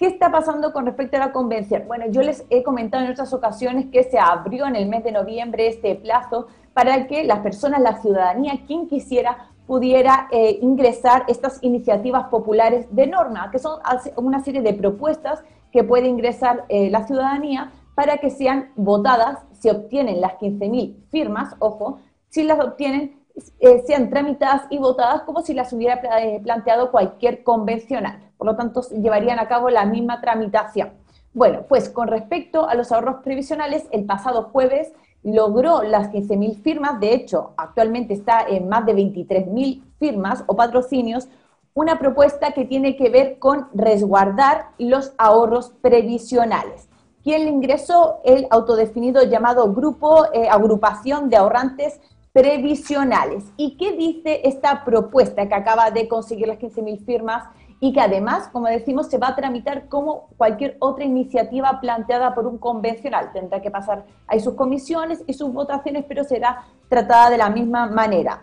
¿Qué 0.00 0.06
está 0.06 0.32
pasando 0.32 0.72
con 0.72 0.86
respecto 0.86 1.18
a 1.18 1.20
la 1.20 1.30
convención? 1.30 1.84
Bueno, 1.86 2.06
yo 2.08 2.22
les 2.22 2.46
he 2.48 2.62
comentado 2.62 3.04
en 3.04 3.10
otras 3.10 3.34
ocasiones 3.34 3.88
que 3.92 4.02
se 4.02 4.18
abrió 4.18 4.66
en 4.66 4.74
el 4.74 4.88
mes 4.88 5.04
de 5.04 5.12
noviembre 5.12 5.66
este 5.66 5.94
plazo 5.94 6.46
para 6.72 7.06
que 7.06 7.22
las 7.24 7.40
personas, 7.40 7.82
la 7.82 8.00
ciudadanía, 8.00 8.62
quien 8.66 8.88
quisiera, 8.88 9.50
pudiera 9.66 10.26
eh, 10.32 10.58
ingresar 10.62 11.24
estas 11.28 11.58
iniciativas 11.62 12.28
populares 12.28 12.86
de 12.90 13.08
norma, 13.08 13.50
que 13.50 13.58
son 13.58 13.78
una 14.16 14.42
serie 14.42 14.62
de 14.62 14.72
propuestas 14.72 15.44
que 15.70 15.84
puede 15.84 16.08
ingresar 16.08 16.64
eh, 16.70 16.88
la 16.88 17.06
ciudadanía 17.06 17.70
para 17.94 18.16
que 18.16 18.30
sean 18.30 18.70
votadas, 18.76 19.40
si 19.52 19.68
obtienen 19.68 20.22
las 20.22 20.32
15.000 20.38 20.96
firmas, 21.10 21.54
ojo, 21.58 21.98
si 22.30 22.44
las 22.44 22.58
obtienen, 22.58 23.19
eh, 23.58 23.82
sean 23.86 24.10
tramitadas 24.10 24.62
y 24.70 24.78
votadas 24.78 25.22
como 25.22 25.42
si 25.42 25.54
las 25.54 25.72
hubiera 25.72 26.00
planteado 26.42 26.90
cualquier 26.90 27.42
convencional 27.42 28.30
por 28.40 28.46
lo 28.46 28.56
tanto 28.56 28.80
llevarían 28.88 29.38
a 29.38 29.48
cabo 29.48 29.68
la 29.68 29.84
misma 29.84 30.22
tramitación. 30.22 30.92
Bueno, 31.34 31.66
pues 31.68 31.90
con 31.90 32.08
respecto 32.08 32.66
a 32.66 32.74
los 32.74 32.90
ahorros 32.90 33.16
previsionales, 33.22 33.86
el 33.90 34.06
pasado 34.06 34.44
jueves 34.50 34.94
logró 35.22 35.82
las 35.82 36.10
15.000 36.10 36.62
firmas, 36.62 36.98
de 37.00 37.12
hecho, 37.12 37.52
actualmente 37.58 38.14
está 38.14 38.40
en 38.48 38.66
más 38.66 38.86
de 38.86 38.94
23.000 38.94 39.82
firmas 39.98 40.42
o 40.46 40.56
patrocinios, 40.56 41.28
una 41.74 41.98
propuesta 41.98 42.52
que 42.52 42.64
tiene 42.64 42.96
que 42.96 43.10
ver 43.10 43.38
con 43.38 43.68
resguardar 43.74 44.70
los 44.78 45.12
ahorros 45.18 45.74
previsionales. 45.82 46.88
¿Quién 47.22 47.44
le 47.44 47.50
ingresó? 47.50 48.20
El 48.24 48.46
autodefinido 48.50 49.22
llamado 49.22 49.70
Grupo 49.74 50.32
eh, 50.32 50.48
Agrupación 50.48 51.28
de 51.28 51.36
Ahorrantes 51.36 52.00
Previsionales. 52.32 53.44
¿Y 53.56 53.76
qué 53.76 53.92
dice 53.92 54.42
esta 54.44 54.84
propuesta 54.84 55.48
que 55.48 55.54
acaba 55.54 55.90
de 55.90 56.06
conseguir 56.06 56.46
las 56.46 56.58
15.000 56.58 57.04
firmas 57.04 57.48
y 57.80 57.92
que 57.92 58.00
además, 58.00 58.48
como 58.52 58.66
decimos, 58.66 59.08
se 59.08 59.18
va 59.18 59.28
a 59.28 59.36
tramitar 59.36 59.88
como 59.88 60.28
cualquier 60.36 60.76
otra 60.80 61.04
iniciativa 61.04 61.80
planteada 61.80 62.34
por 62.34 62.46
un 62.46 62.58
convencional. 62.58 63.32
Tendrá 63.32 63.60
que 63.62 63.70
pasar, 63.70 64.04
hay 64.28 64.38
sus 64.40 64.54
comisiones 64.54 65.24
y 65.26 65.32
sus 65.32 65.52
votaciones, 65.52 66.04
pero 66.06 66.22
será 66.22 66.66
tratada 66.88 67.30
de 67.30 67.38
la 67.38 67.48
misma 67.48 67.86
manera. 67.86 68.42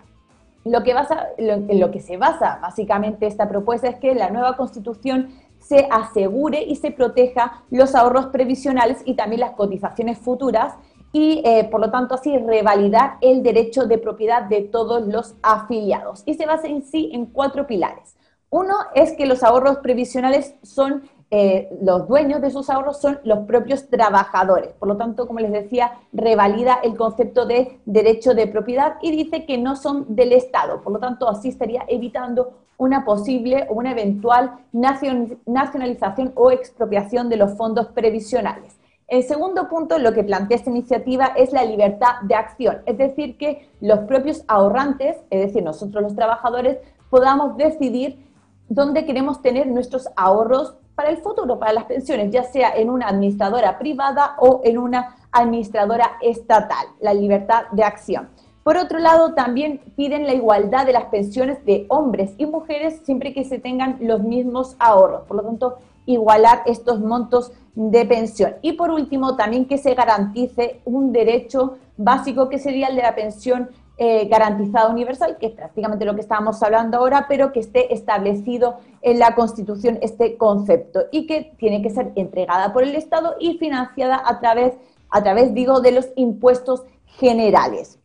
Lo 0.65 0.83
que, 0.83 0.93
basa, 0.93 1.27
en 1.37 1.79
lo 1.79 1.91
que 1.91 2.01
se 2.01 2.17
basa 2.17 2.59
básicamente 2.61 3.25
esta 3.25 3.47
propuesta 3.47 3.87
es 3.87 3.95
que 3.99 4.13
la 4.15 4.31
nueva 4.31 4.57
constitución 4.57 5.29
se 5.59 5.87
asegure 5.89 6.61
y 6.61 6.75
se 6.75 6.91
proteja 6.91 7.63
los 7.69 7.95
ahorros 7.95 8.27
previsionales 8.27 9.01
y 9.05 9.15
también 9.15 9.41
las 9.41 9.51
cotizaciones 9.51 10.17
futuras 10.17 10.73
y 11.11 11.41
eh, 11.45 11.67
por 11.71 11.81
lo 11.81 11.89
tanto 11.91 12.15
así 12.15 12.37
revalidar 12.37 13.17
el 13.21 13.43
derecho 13.43 13.85
de 13.85 13.97
propiedad 13.97 14.43
de 14.43 14.61
todos 14.61 15.07
los 15.07 15.35
afiliados. 15.41 16.23
Y 16.25 16.35
se 16.35 16.45
basa 16.45 16.67
en 16.67 16.83
sí 16.83 17.09
en 17.13 17.27
cuatro 17.27 17.65
pilares. 17.67 18.15
Uno 18.49 18.75
es 18.95 19.13
que 19.13 19.25
los 19.25 19.43
ahorros 19.43 19.77
previsionales 19.79 20.55
son, 20.63 21.03
eh, 21.31 21.69
los 21.81 22.07
dueños 22.07 22.39
de 22.39 22.47
esos 22.47 22.69
ahorros 22.69 23.01
son 23.01 23.19
los 23.23 23.39
propios 23.39 23.89
trabajadores. 23.89 24.73
Por 24.73 24.87
lo 24.87 24.95
tanto, 24.95 25.27
como 25.27 25.39
les 25.39 25.51
decía, 25.51 25.93
revalida 26.13 26.79
el 26.81 26.95
concepto 26.95 27.45
de 27.45 27.79
derecho 27.85 28.33
de 28.33 28.47
propiedad 28.47 28.95
y 29.01 29.11
dice 29.11 29.45
que 29.45 29.57
no 29.57 29.75
son 29.75 30.15
del 30.15 30.31
Estado. 30.31 30.81
Por 30.81 30.93
lo 30.93 30.99
tanto, 30.99 31.27
así 31.27 31.49
estaría 31.49 31.83
evitando 31.89 32.53
una 32.77 33.03
posible 33.03 33.67
o 33.69 33.73
una 33.73 33.91
eventual 33.91 34.59
nacionalización 34.71 36.31
o 36.35 36.51
expropiación 36.51 37.27
de 37.27 37.37
los 37.37 37.57
fondos 37.57 37.87
previsionales. 37.87 38.76
El 39.07 39.23
segundo 39.23 39.69
punto, 39.69 39.97
lo 39.99 40.11
que 40.11 40.25
plantea 40.25 40.57
esta 40.57 40.69
iniciativa 40.69 41.27
es 41.27 41.53
la 41.53 41.63
libertad 41.63 42.19
de 42.23 42.35
acción, 42.35 42.79
es 42.85 42.97
decir, 42.97 43.37
que 43.37 43.69
los 43.79 43.99
propios 43.99 44.43
ahorrantes, 44.49 45.15
es 45.29 45.47
decir, 45.47 45.63
nosotros 45.63 46.03
los 46.03 46.15
trabajadores, 46.15 46.79
podamos 47.09 47.55
decidir 47.55 48.19
dónde 48.67 49.05
queremos 49.05 49.41
tener 49.41 49.67
nuestros 49.67 50.09
ahorros 50.17 50.75
para 50.93 51.09
el 51.09 51.17
futuro, 51.19 51.57
para 51.57 51.71
las 51.71 51.85
pensiones, 51.85 52.31
ya 52.31 52.43
sea 52.43 52.75
en 52.75 52.89
una 52.89 53.07
administradora 53.07 53.79
privada 53.79 54.35
o 54.39 54.59
en 54.65 54.77
una 54.77 55.15
administradora 55.31 56.17
estatal, 56.21 56.87
la 56.99 57.13
libertad 57.13 57.67
de 57.71 57.85
acción. 57.85 58.27
Por 58.63 58.75
otro 58.75 58.99
lado, 58.99 59.33
también 59.33 59.79
piden 59.95 60.27
la 60.27 60.33
igualdad 60.33 60.85
de 60.85 60.91
las 60.91 61.05
pensiones 61.05 61.63
de 61.63 61.85
hombres 61.87 62.33
y 62.37 62.45
mujeres 62.45 62.99
siempre 63.05 63.33
que 63.33 63.45
se 63.45 63.57
tengan 63.59 63.99
los 64.01 64.21
mismos 64.21 64.75
ahorros. 64.79 65.21
Por 65.27 65.37
lo 65.37 65.43
tanto, 65.43 65.77
igualar 66.05 66.63
estos 66.65 66.99
montos 66.99 67.53
de 67.77 68.05
pensión. 68.05 68.55
Y 68.63 68.73
por 68.73 68.89
último, 68.89 69.35
también 69.35 69.65
que 69.65 69.77
se 69.77 69.93
garantice 69.93 70.81
un 70.83 71.13
derecho 71.13 71.77
básico 71.95 72.49
que 72.49 72.57
sería 72.57 72.87
el 72.87 72.95
de 72.95 73.03
la 73.03 73.13
pensión 73.13 73.69
eh, 73.99 74.27
garantizada 74.27 74.89
universal, 74.89 75.37
que 75.39 75.45
es 75.45 75.51
prácticamente 75.51 76.03
lo 76.03 76.15
que 76.15 76.21
estábamos 76.21 76.61
hablando 76.63 76.97
ahora, 76.97 77.27
pero 77.29 77.51
que 77.51 77.59
esté 77.59 77.93
establecido 77.93 78.77
en 79.03 79.19
la 79.19 79.35
Constitución 79.35 79.99
este 80.01 80.37
concepto 80.37 81.01
y 81.11 81.27
que 81.27 81.53
tiene 81.59 81.83
que 81.83 81.91
ser 81.91 82.13
entregada 82.15 82.73
por 82.73 82.81
el 82.81 82.95
Estado 82.95 83.35
y 83.39 83.59
financiada 83.59 84.23
a 84.25 84.39
través, 84.39 84.73
a 85.11 85.21
través 85.21 85.53
digo, 85.53 85.79
de 85.79 85.91
los 85.91 86.07
impuestos 86.15 86.83
generales. 87.05 87.99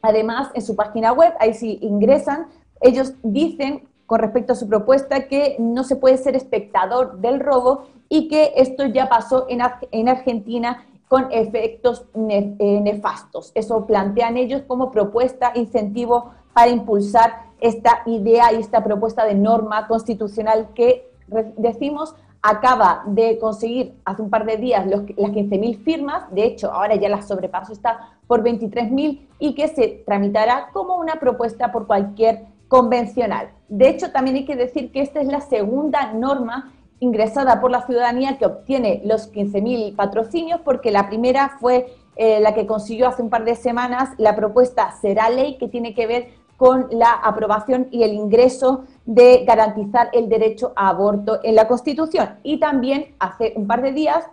Además, 0.00 0.48
en 0.54 0.62
su 0.62 0.74
página 0.74 1.12
web, 1.12 1.34
ahí 1.38 1.52
sí 1.52 1.78
ingresan, 1.82 2.46
ellos 2.80 3.12
dicen 3.22 3.86
con 4.06 4.20
respecto 4.20 4.54
a 4.54 4.56
su 4.56 4.68
propuesta 4.68 5.28
que 5.28 5.56
no 5.58 5.84
se 5.84 5.96
puede 5.96 6.16
ser 6.16 6.34
espectador 6.34 7.18
del 7.18 7.40
robo 7.40 7.88
y 8.12 8.28
que 8.28 8.52
esto 8.56 8.84
ya 8.84 9.08
pasó 9.08 9.46
en, 9.48 9.62
en 9.90 10.06
Argentina 10.10 10.84
con 11.08 11.28
efectos 11.32 12.04
eh, 12.14 12.80
nefastos. 12.82 13.52
Eso 13.54 13.86
plantean 13.86 14.36
ellos 14.36 14.64
como 14.66 14.90
propuesta, 14.90 15.52
incentivo 15.54 16.30
para 16.52 16.68
impulsar 16.68 17.46
esta 17.58 18.02
idea 18.04 18.52
y 18.52 18.56
esta 18.56 18.84
propuesta 18.84 19.24
de 19.24 19.34
norma 19.34 19.88
constitucional 19.88 20.68
que 20.74 21.10
decimos 21.56 22.14
acaba 22.42 23.02
de 23.06 23.38
conseguir 23.38 23.94
hace 24.04 24.20
un 24.20 24.28
par 24.28 24.44
de 24.44 24.58
días 24.58 24.86
las 24.86 25.00
15.000 25.00 25.78
firmas, 25.78 26.24
de 26.34 26.44
hecho 26.44 26.70
ahora 26.70 26.96
ya 26.96 27.08
la 27.08 27.22
sobrepaso 27.22 27.72
está 27.72 28.18
por 28.26 28.42
23.000 28.42 29.26
y 29.38 29.54
que 29.54 29.68
se 29.68 30.02
tramitará 30.04 30.68
como 30.74 30.96
una 30.96 31.14
propuesta 31.14 31.72
por 31.72 31.86
cualquier 31.86 32.44
convencional. 32.68 33.52
De 33.68 33.88
hecho, 33.88 34.12
también 34.12 34.36
hay 34.36 34.44
que 34.44 34.56
decir 34.56 34.92
que 34.92 35.00
esta 35.00 35.20
es 35.20 35.28
la 35.28 35.40
segunda 35.40 36.12
norma 36.12 36.72
ingresada 37.02 37.60
por 37.60 37.72
la 37.72 37.84
ciudadanía 37.84 38.38
que 38.38 38.46
obtiene 38.46 39.02
los 39.04 39.32
15.000 39.32 39.96
patrocinios, 39.96 40.60
porque 40.60 40.92
la 40.92 41.08
primera 41.08 41.56
fue 41.60 41.92
eh, 42.14 42.38
la 42.40 42.54
que 42.54 42.64
consiguió 42.64 43.08
hace 43.08 43.22
un 43.22 43.28
par 43.28 43.44
de 43.44 43.56
semanas 43.56 44.10
la 44.18 44.36
propuesta 44.36 44.92
Será 44.92 45.28
Ley, 45.28 45.58
que 45.58 45.66
tiene 45.66 45.94
que 45.94 46.06
ver 46.06 46.28
con 46.56 46.86
la 46.92 47.10
aprobación 47.10 47.88
y 47.90 48.04
el 48.04 48.12
ingreso 48.12 48.84
de 49.04 49.44
garantizar 49.44 50.10
el 50.12 50.28
derecho 50.28 50.72
a 50.76 50.90
aborto 50.90 51.40
en 51.42 51.56
la 51.56 51.66
Constitución. 51.66 52.38
Y 52.44 52.60
también 52.60 53.16
hace 53.18 53.52
un 53.56 53.66
par 53.66 53.82
de 53.82 53.90
días, 53.90 54.24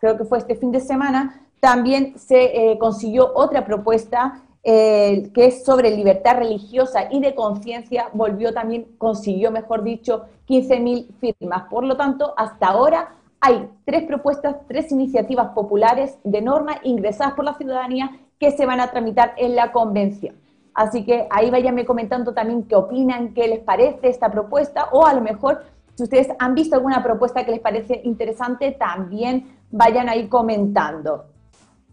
creo 0.00 0.16
que 0.16 0.24
fue 0.24 0.38
este 0.38 0.56
fin 0.56 0.72
de 0.72 0.80
semana, 0.80 1.46
también 1.60 2.18
se 2.18 2.72
eh, 2.72 2.78
consiguió 2.78 3.30
otra 3.36 3.64
propuesta 3.64 4.42
eh, 4.68 5.30
que 5.32 5.46
es 5.46 5.64
sobre 5.64 5.94
libertad 5.94 6.38
religiosa 6.38 7.06
y 7.08 7.20
de 7.20 7.36
conciencia, 7.36 8.10
volvió 8.12 8.52
también, 8.52 8.88
consiguió, 8.98 9.52
mejor 9.52 9.84
dicho, 9.84 10.24
15.000 10.48 11.06
firmas. 11.20 11.68
Por 11.70 11.84
lo 11.84 11.96
tanto, 11.96 12.34
hasta 12.36 12.66
ahora 12.66 13.14
hay 13.40 13.68
tres 13.84 14.02
propuestas, 14.08 14.56
tres 14.66 14.90
iniciativas 14.90 15.50
populares 15.54 16.18
de 16.24 16.42
norma 16.42 16.80
ingresadas 16.82 17.34
por 17.34 17.44
la 17.44 17.54
ciudadanía 17.54 18.18
que 18.40 18.50
se 18.50 18.66
van 18.66 18.80
a 18.80 18.90
tramitar 18.90 19.34
en 19.36 19.54
la 19.54 19.70
convención. 19.70 20.34
Así 20.74 21.04
que 21.04 21.28
ahí 21.30 21.48
váyanme 21.48 21.86
comentando 21.86 22.34
también 22.34 22.64
qué 22.64 22.74
opinan, 22.74 23.34
qué 23.34 23.46
les 23.46 23.60
parece 23.60 24.08
esta 24.08 24.32
propuesta 24.32 24.88
o 24.90 25.06
a 25.06 25.14
lo 25.14 25.20
mejor 25.20 25.62
si 25.94 26.02
ustedes 26.02 26.26
han 26.40 26.56
visto 26.56 26.74
alguna 26.74 27.04
propuesta 27.04 27.44
que 27.44 27.52
les 27.52 27.60
parece 27.60 28.00
interesante, 28.02 28.72
también 28.72 29.58
vayan 29.70 30.08
ahí 30.08 30.26
comentando. 30.26 31.26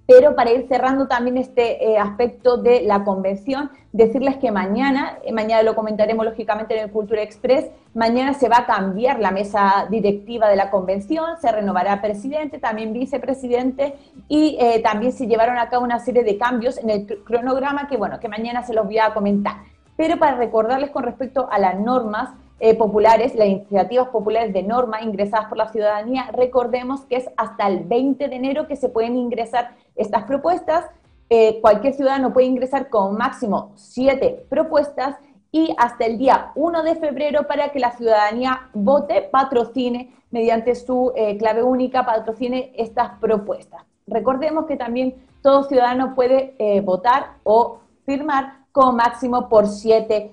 Pero 0.05 0.35
para 0.35 0.51
ir 0.51 0.67
cerrando 0.67 1.07
también 1.07 1.37
este 1.37 1.91
eh, 1.91 1.97
aspecto 1.97 2.57
de 2.57 2.81
la 2.81 3.05
convención, 3.05 3.71
decirles 3.93 4.35
que 4.35 4.51
mañana, 4.51 5.17
eh, 5.23 5.31
mañana 5.31 5.63
lo 5.63 5.75
comentaremos 5.75 6.25
lógicamente 6.25 6.75
en 6.75 6.83
el 6.83 6.91
Cultura 6.91 7.21
Express, 7.21 7.69
mañana 7.93 8.33
se 8.33 8.49
va 8.49 8.59
a 8.59 8.65
cambiar 8.65 9.19
la 9.19 9.31
mesa 9.31 9.87
directiva 9.89 10.49
de 10.49 10.57
la 10.57 10.71
convención, 10.71 11.37
se 11.39 11.49
renovará 11.51 12.01
presidente, 12.01 12.59
también 12.59 12.91
vicepresidente 12.91 13.95
y 14.27 14.57
eh, 14.59 14.81
también 14.83 15.13
se 15.13 15.25
llevaron 15.25 15.57
a 15.57 15.69
cabo 15.69 15.85
una 15.85 15.99
serie 15.99 16.23
de 16.23 16.37
cambios 16.37 16.77
en 16.77 16.89
el 16.89 17.23
cronograma 17.23 17.87
que, 17.87 17.95
bueno, 17.95 18.19
que 18.19 18.27
mañana 18.27 18.63
se 18.63 18.73
los 18.73 18.85
voy 18.85 18.97
a 18.97 19.13
comentar. 19.13 19.55
Pero 19.95 20.19
para 20.19 20.35
recordarles 20.35 20.89
con 20.89 21.03
respecto 21.03 21.47
a 21.49 21.59
las 21.59 21.79
normas, 21.79 22.31
eh, 22.65 22.75
populares, 22.75 23.35
las 23.35 23.49
iniciativas 23.49 24.07
populares 24.07 24.53
de 24.53 24.63
norma 24.63 25.01
ingresadas 25.01 25.47
por 25.47 25.57
la 25.57 25.67
ciudadanía, 25.67 26.29
recordemos 26.31 27.01
que 27.01 27.17
es 27.17 27.29
hasta 27.35 27.67
el 27.67 27.83
20 27.83 28.29
de 28.29 28.33
enero 28.37 28.67
que 28.67 28.77
se 28.77 28.87
pueden 28.87 29.17
ingresar 29.17 29.75
estas 29.97 30.23
propuestas. 30.23 30.85
Eh, 31.29 31.59
cualquier 31.59 31.93
ciudadano 31.93 32.31
puede 32.31 32.47
ingresar 32.47 32.89
con 32.89 33.17
máximo 33.17 33.73
siete 33.75 34.45
propuestas 34.47 35.17
y 35.51 35.75
hasta 35.77 36.05
el 36.05 36.17
día 36.17 36.53
1 36.55 36.83
de 36.83 36.95
febrero 36.95 37.47
para 37.47 37.67
que 37.73 37.79
la 37.79 37.91
ciudadanía 37.97 38.69
vote, 38.73 39.27
patrocine 39.29 40.13
mediante 40.31 40.73
su 40.75 41.11
eh, 41.17 41.35
clave 41.35 41.63
única, 41.63 42.05
patrocine 42.05 42.71
estas 42.77 43.19
propuestas. 43.19 43.81
Recordemos 44.07 44.67
que 44.67 44.77
también 44.77 45.15
todo 45.41 45.63
ciudadano 45.63 46.15
puede 46.15 46.55
votar 46.79 47.39
o 47.43 47.79
firmar 48.05 48.59
con 48.71 48.95
máximo 48.95 49.49
por 49.49 49.67
siete 49.67 50.31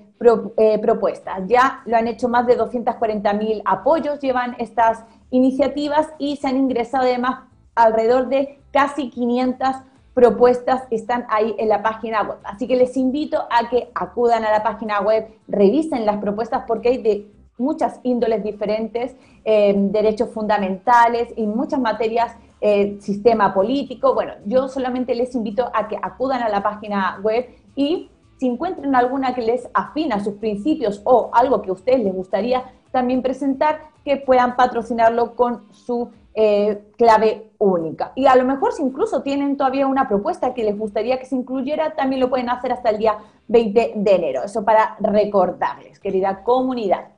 eh, 0.56 0.78
propuestas. 0.78 1.42
Ya 1.46 1.80
lo 1.86 1.96
han 1.96 2.06
hecho 2.06 2.28
más 2.28 2.46
de 2.46 2.58
240.000 2.58 3.62
apoyos, 3.64 4.20
llevan 4.20 4.54
estas 4.58 5.04
iniciativas 5.30 6.08
y 6.18 6.36
se 6.36 6.46
han 6.46 6.58
ingresado 6.58 7.04
además 7.04 7.44
alrededor 7.74 8.28
de 8.28 8.58
casi 8.70 9.08
500 9.08 9.76
propuestas 10.12 10.82
están 10.90 11.24
ahí 11.30 11.54
en 11.56 11.70
la 11.70 11.82
página 11.82 12.22
web. 12.22 12.38
Así 12.44 12.66
que 12.66 12.76
les 12.76 12.98
invito 12.98 13.38
a 13.50 13.70
que 13.70 13.90
acudan 13.94 14.44
a 14.44 14.50
la 14.50 14.62
página 14.62 15.00
web, 15.00 15.26
revisen 15.48 16.04
las 16.04 16.18
propuestas 16.18 16.64
porque 16.66 16.90
hay 16.90 16.98
de 16.98 17.26
muchas 17.56 18.00
índoles 18.02 18.44
diferentes, 18.44 19.16
eh, 19.46 19.72
derechos 19.74 20.28
fundamentales 20.34 21.28
y 21.34 21.46
muchas 21.46 21.80
materias, 21.80 22.36
eh, 22.60 22.98
sistema 23.00 23.54
político. 23.54 24.12
Bueno, 24.12 24.34
yo 24.44 24.68
solamente 24.68 25.14
les 25.14 25.34
invito 25.34 25.70
a 25.72 25.88
que 25.88 25.96
acudan 26.02 26.42
a 26.42 26.50
la 26.50 26.62
página 26.62 27.18
web 27.22 27.46
y 27.74 28.10
si 28.40 28.46
encuentran 28.46 28.94
alguna 28.94 29.34
que 29.34 29.42
les 29.42 29.68
afina 29.74 30.24
sus 30.24 30.36
principios 30.36 31.02
o 31.04 31.28
algo 31.34 31.60
que 31.60 31.68
a 31.68 31.74
ustedes 31.74 32.02
les 32.02 32.14
gustaría 32.14 32.72
también 32.90 33.20
presentar, 33.20 33.90
que 34.02 34.16
puedan 34.16 34.56
patrocinarlo 34.56 35.36
con 35.36 35.70
su 35.72 36.10
eh, 36.32 36.90
clave 36.96 37.50
única. 37.58 38.12
Y 38.14 38.24
a 38.24 38.34
lo 38.36 38.46
mejor 38.46 38.72
si 38.72 38.82
incluso 38.82 39.20
tienen 39.20 39.58
todavía 39.58 39.86
una 39.86 40.08
propuesta 40.08 40.54
que 40.54 40.64
les 40.64 40.78
gustaría 40.78 41.18
que 41.18 41.26
se 41.26 41.36
incluyera, 41.36 41.94
también 41.94 42.18
lo 42.18 42.30
pueden 42.30 42.48
hacer 42.48 42.72
hasta 42.72 42.88
el 42.88 42.96
día 42.96 43.18
20 43.48 43.92
de 43.96 44.14
enero. 44.14 44.42
Eso 44.42 44.64
para 44.64 44.96
recordarles, 45.00 46.00
querida 46.00 46.42
comunidad. 46.42 47.08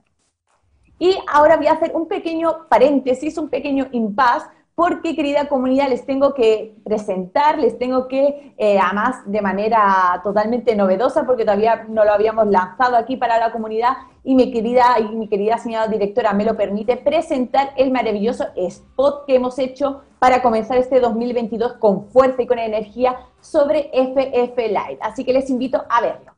Y 0.98 1.16
ahora 1.32 1.56
voy 1.56 1.68
a 1.68 1.74
hacer 1.74 1.92
un 1.94 2.08
pequeño 2.08 2.66
paréntesis, 2.68 3.38
un 3.38 3.48
pequeño 3.48 3.86
impasse 3.92 4.48
porque 4.74 5.14
querida 5.14 5.48
comunidad 5.48 5.88
les 5.88 6.06
tengo 6.06 6.32
que 6.32 6.76
presentar, 6.84 7.58
les 7.58 7.78
tengo 7.78 8.08
que, 8.08 8.54
eh, 8.56 8.78
además 8.78 9.16
de 9.26 9.42
manera 9.42 10.20
totalmente 10.24 10.74
novedosa, 10.74 11.24
porque 11.24 11.44
todavía 11.44 11.84
no 11.88 12.04
lo 12.04 12.12
habíamos 12.12 12.46
lanzado 12.46 12.96
aquí 12.96 13.16
para 13.16 13.38
la 13.38 13.52
comunidad, 13.52 13.92
y 14.24 14.34
mi 14.34 14.50
querida, 14.50 14.98
y 14.98 15.14
mi 15.14 15.28
querida 15.28 15.58
señora 15.58 15.88
directora 15.88 16.32
me 16.32 16.44
lo 16.44 16.56
permite, 16.56 16.96
presentar 16.96 17.72
el 17.76 17.90
maravilloso 17.90 18.46
spot 18.56 19.26
que 19.26 19.34
hemos 19.34 19.58
hecho 19.58 20.02
para 20.18 20.40
comenzar 20.40 20.78
este 20.78 21.00
2022 21.00 21.74
con 21.74 22.06
fuerza 22.06 22.42
y 22.42 22.46
con 22.46 22.58
energía 22.58 23.16
sobre 23.40 23.90
FF 23.92 24.56
Light. 24.70 24.98
Así 25.02 25.24
que 25.24 25.32
les 25.32 25.50
invito 25.50 25.84
a 25.88 26.00
verlo. 26.00 26.32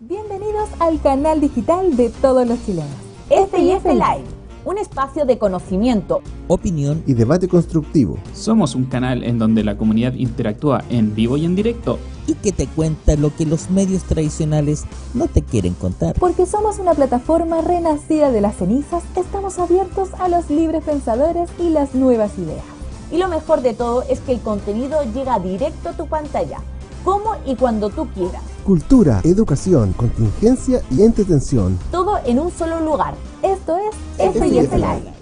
Bienvenidos 0.00 0.68
al 0.80 1.00
canal 1.00 1.40
digital 1.40 1.96
de 1.96 2.10
todos 2.10 2.46
los 2.46 2.62
chilenos. 2.66 2.90
FF 3.30 3.86
Live 3.86 4.31
un 4.64 4.78
espacio 4.78 5.24
de 5.24 5.38
conocimiento, 5.38 6.22
opinión 6.48 7.02
y 7.06 7.14
debate 7.14 7.48
constructivo. 7.48 8.18
Somos 8.34 8.74
un 8.74 8.84
canal 8.84 9.24
en 9.24 9.38
donde 9.38 9.64
la 9.64 9.76
comunidad 9.76 10.14
interactúa 10.14 10.84
en 10.90 11.14
vivo 11.14 11.36
y 11.36 11.44
en 11.44 11.56
directo 11.56 11.98
y 12.26 12.34
que 12.34 12.52
te 12.52 12.66
cuenta 12.66 13.16
lo 13.16 13.34
que 13.34 13.46
los 13.46 13.70
medios 13.70 14.04
tradicionales 14.04 14.84
no 15.14 15.26
te 15.26 15.42
quieren 15.42 15.74
contar. 15.74 16.14
Porque 16.18 16.46
somos 16.46 16.78
una 16.78 16.94
plataforma 16.94 17.60
renacida 17.60 18.30
de 18.30 18.40
las 18.40 18.56
cenizas, 18.56 19.02
estamos 19.16 19.58
abiertos 19.58 20.10
a 20.18 20.28
los 20.28 20.48
libres 20.50 20.84
pensadores 20.84 21.50
y 21.58 21.70
las 21.70 21.94
nuevas 21.94 22.38
ideas. 22.38 22.64
Y 23.10 23.18
lo 23.18 23.28
mejor 23.28 23.60
de 23.62 23.74
todo 23.74 24.02
es 24.02 24.20
que 24.20 24.32
el 24.32 24.40
contenido 24.40 24.98
llega 25.12 25.38
directo 25.38 25.90
a 25.90 25.92
tu 25.92 26.06
pantalla, 26.06 26.60
como 27.04 27.36
y 27.44 27.56
cuando 27.56 27.90
tú 27.90 28.08
quieras. 28.14 28.42
Cultura, 28.64 29.20
educación, 29.24 29.92
contingencia 29.92 30.82
y 30.90 31.02
entretención. 31.02 31.78
Todo 31.90 32.18
en 32.24 32.38
un 32.38 32.50
solo 32.50 32.80
lugar 32.80 33.14
esto 33.42 33.76
es 33.76 34.32
FIF 34.32 34.72
Live. 34.72 35.12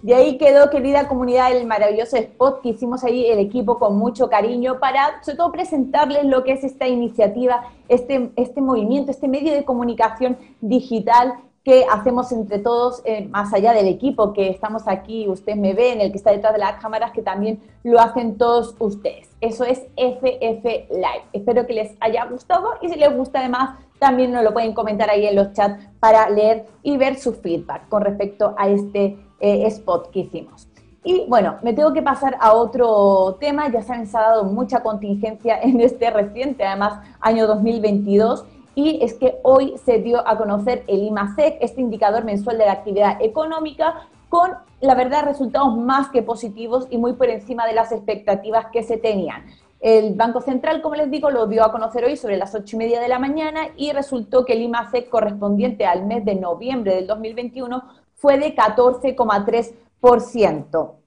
De 0.00 0.14
ahí 0.14 0.38
quedó, 0.38 0.68
querida 0.70 1.08
comunidad, 1.08 1.54
el 1.54 1.66
maravilloso 1.66 2.16
spot 2.16 2.62
que 2.62 2.70
hicimos 2.70 3.04
ahí 3.04 3.26
el 3.26 3.38
equipo 3.38 3.78
con 3.78 3.98
mucho 3.98 4.28
cariño 4.28 4.78
para, 4.78 5.22
sobre 5.22 5.38
todo, 5.38 5.52
presentarles 5.52 6.24
lo 6.24 6.42
que 6.42 6.52
es 6.52 6.64
esta 6.64 6.86
iniciativa, 6.86 7.64
este, 7.88 8.30
este 8.36 8.60
movimiento, 8.60 9.10
este 9.10 9.28
medio 9.28 9.52
de 9.52 9.64
comunicación 9.64 10.36
digital 10.60 11.34
que 11.64 11.86
hacemos 11.90 12.30
entre 12.30 12.58
todos, 12.58 13.00
eh, 13.06 13.26
más 13.30 13.52
allá 13.54 13.72
del 13.72 13.88
equipo 13.88 14.34
que 14.34 14.50
estamos 14.50 14.86
aquí, 14.86 15.26
usted 15.28 15.56
me 15.56 15.72
ve, 15.72 15.92
en 15.92 16.02
el 16.02 16.12
que 16.12 16.18
está 16.18 16.30
detrás 16.30 16.52
de 16.52 16.58
las 16.58 16.80
cámaras, 16.80 17.12
que 17.12 17.22
también 17.22 17.62
lo 17.82 17.98
hacen 18.00 18.36
todos 18.36 18.76
ustedes. 18.78 19.30
Eso 19.40 19.64
es 19.64 19.82
FF 19.96 20.64
Live. 20.90 21.24
Espero 21.32 21.66
que 21.66 21.72
les 21.72 21.96
haya 22.00 22.26
gustado 22.26 22.68
y 22.82 22.90
si 22.90 22.96
les 22.96 23.16
gusta 23.16 23.40
además, 23.40 23.78
también 23.98 24.32
nos 24.32 24.44
lo 24.44 24.52
pueden 24.52 24.74
comentar 24.74 25.08
ahí 25.08 25.26
en 25.26 25.36
los 25.36 25.54
chats 25.54 25.82
para 26.00 26.28
leer 26.28 26.66
y 26.82 26.98
ver 26.98 27.16
su 27.16 27.32
feedback 27.32 27.88
con 27.88 28.02
respecto 28.02 28.54
a 28.58 28.68
este 28.68 29.16
eh, 29.40 29.66
spot 29.66 30.10
que 30.10 30.20
hicimos. 30.20 30.68
Y 31.02 31.26
bueno, 31.28 31.56
me 31.62 31.74
tengo 31.74 31.92
que 31.92 32.02
pasar 32.02 32.36
a 32.40 32.54
otro 32.54 33.36
tema, 33.38 33.70
ya 33.70 33.82
saben, 33.82 34.06
se 34.06 34.16
ha 34.16 34.22
dado 34.22 34.44
mucha 34.44 34.82
contingencia 34.82 35.60
en 35.62 35.80
este 35.80 36.10
reciente, 36.10 36.64
además, 36.64 37.00
año 37.20 37.46
2022, 37.46 38.44
y 38.74 39.02
es 39.02 39.14
que 39.14 39.38
hoy 39.42 39.74
se 39.84 39.98
dio 39.98 40.26
a 40.26 40.36
conocer 40.36 40.84
el 40.86 41.02
IMASEC, 41.02 41.58
este 41.60 41.80
indicador 41.80 42.24
mensual 42.24 42.58
de 42.58 42.66
la 42.66 42.72
actividad 42.72 43.18
económica, 43.20 44.08
con, 44.28 44.52
la 44.80 44.94
verdad, 44.94 45.24
resultados 45.24 45.76
más 45.76 46.08
que 46.08 46.22
positivos 46.22 46.86
y 46.90 46.98
muy 46.98 47.12
por 47.12 47.28
encima 47.28 47.66
de 47.66 47.74
las 47.74 47.92
expectativas 47.92 48.66
que 48.72 48.82
se 48.82 48.96
tenían. 48.96 49.44
El 49.80 50.14
Banco 50.14 50.40
Central, 50.40 50.82
como 50.82 50.96
les 50.96 51.10
digo, 51.10 51.30
lo 51.30 51.46
dio 51.46 51.62
a 51.62 51.70
conocer 51.70 52.04
hoy 52.04 52.16
sobre 52.16 52.36
las 52.36 52.54
ocho 52.54 52.76
y 52.76 52.78
media 52.78 53.00
de 53.00 53.08
la 53.08 53.18
mañana 53.18 53.68
y 53.76 53.92
resultó 53.92 54.44
que 54.44 54.54
el 54.54 54.62
IMACEC 54.62 55.10
correspondiente 55.10 55.84
al 55.84 56.06
mes 56.06 56.24
de 56.24 56.34
noviembre 56.34 56.94
del 56.94 57.06
2021 57.06 57.82
fue 58.14 58.38
de 58.38 58.56
14,3%. 58.56 61.03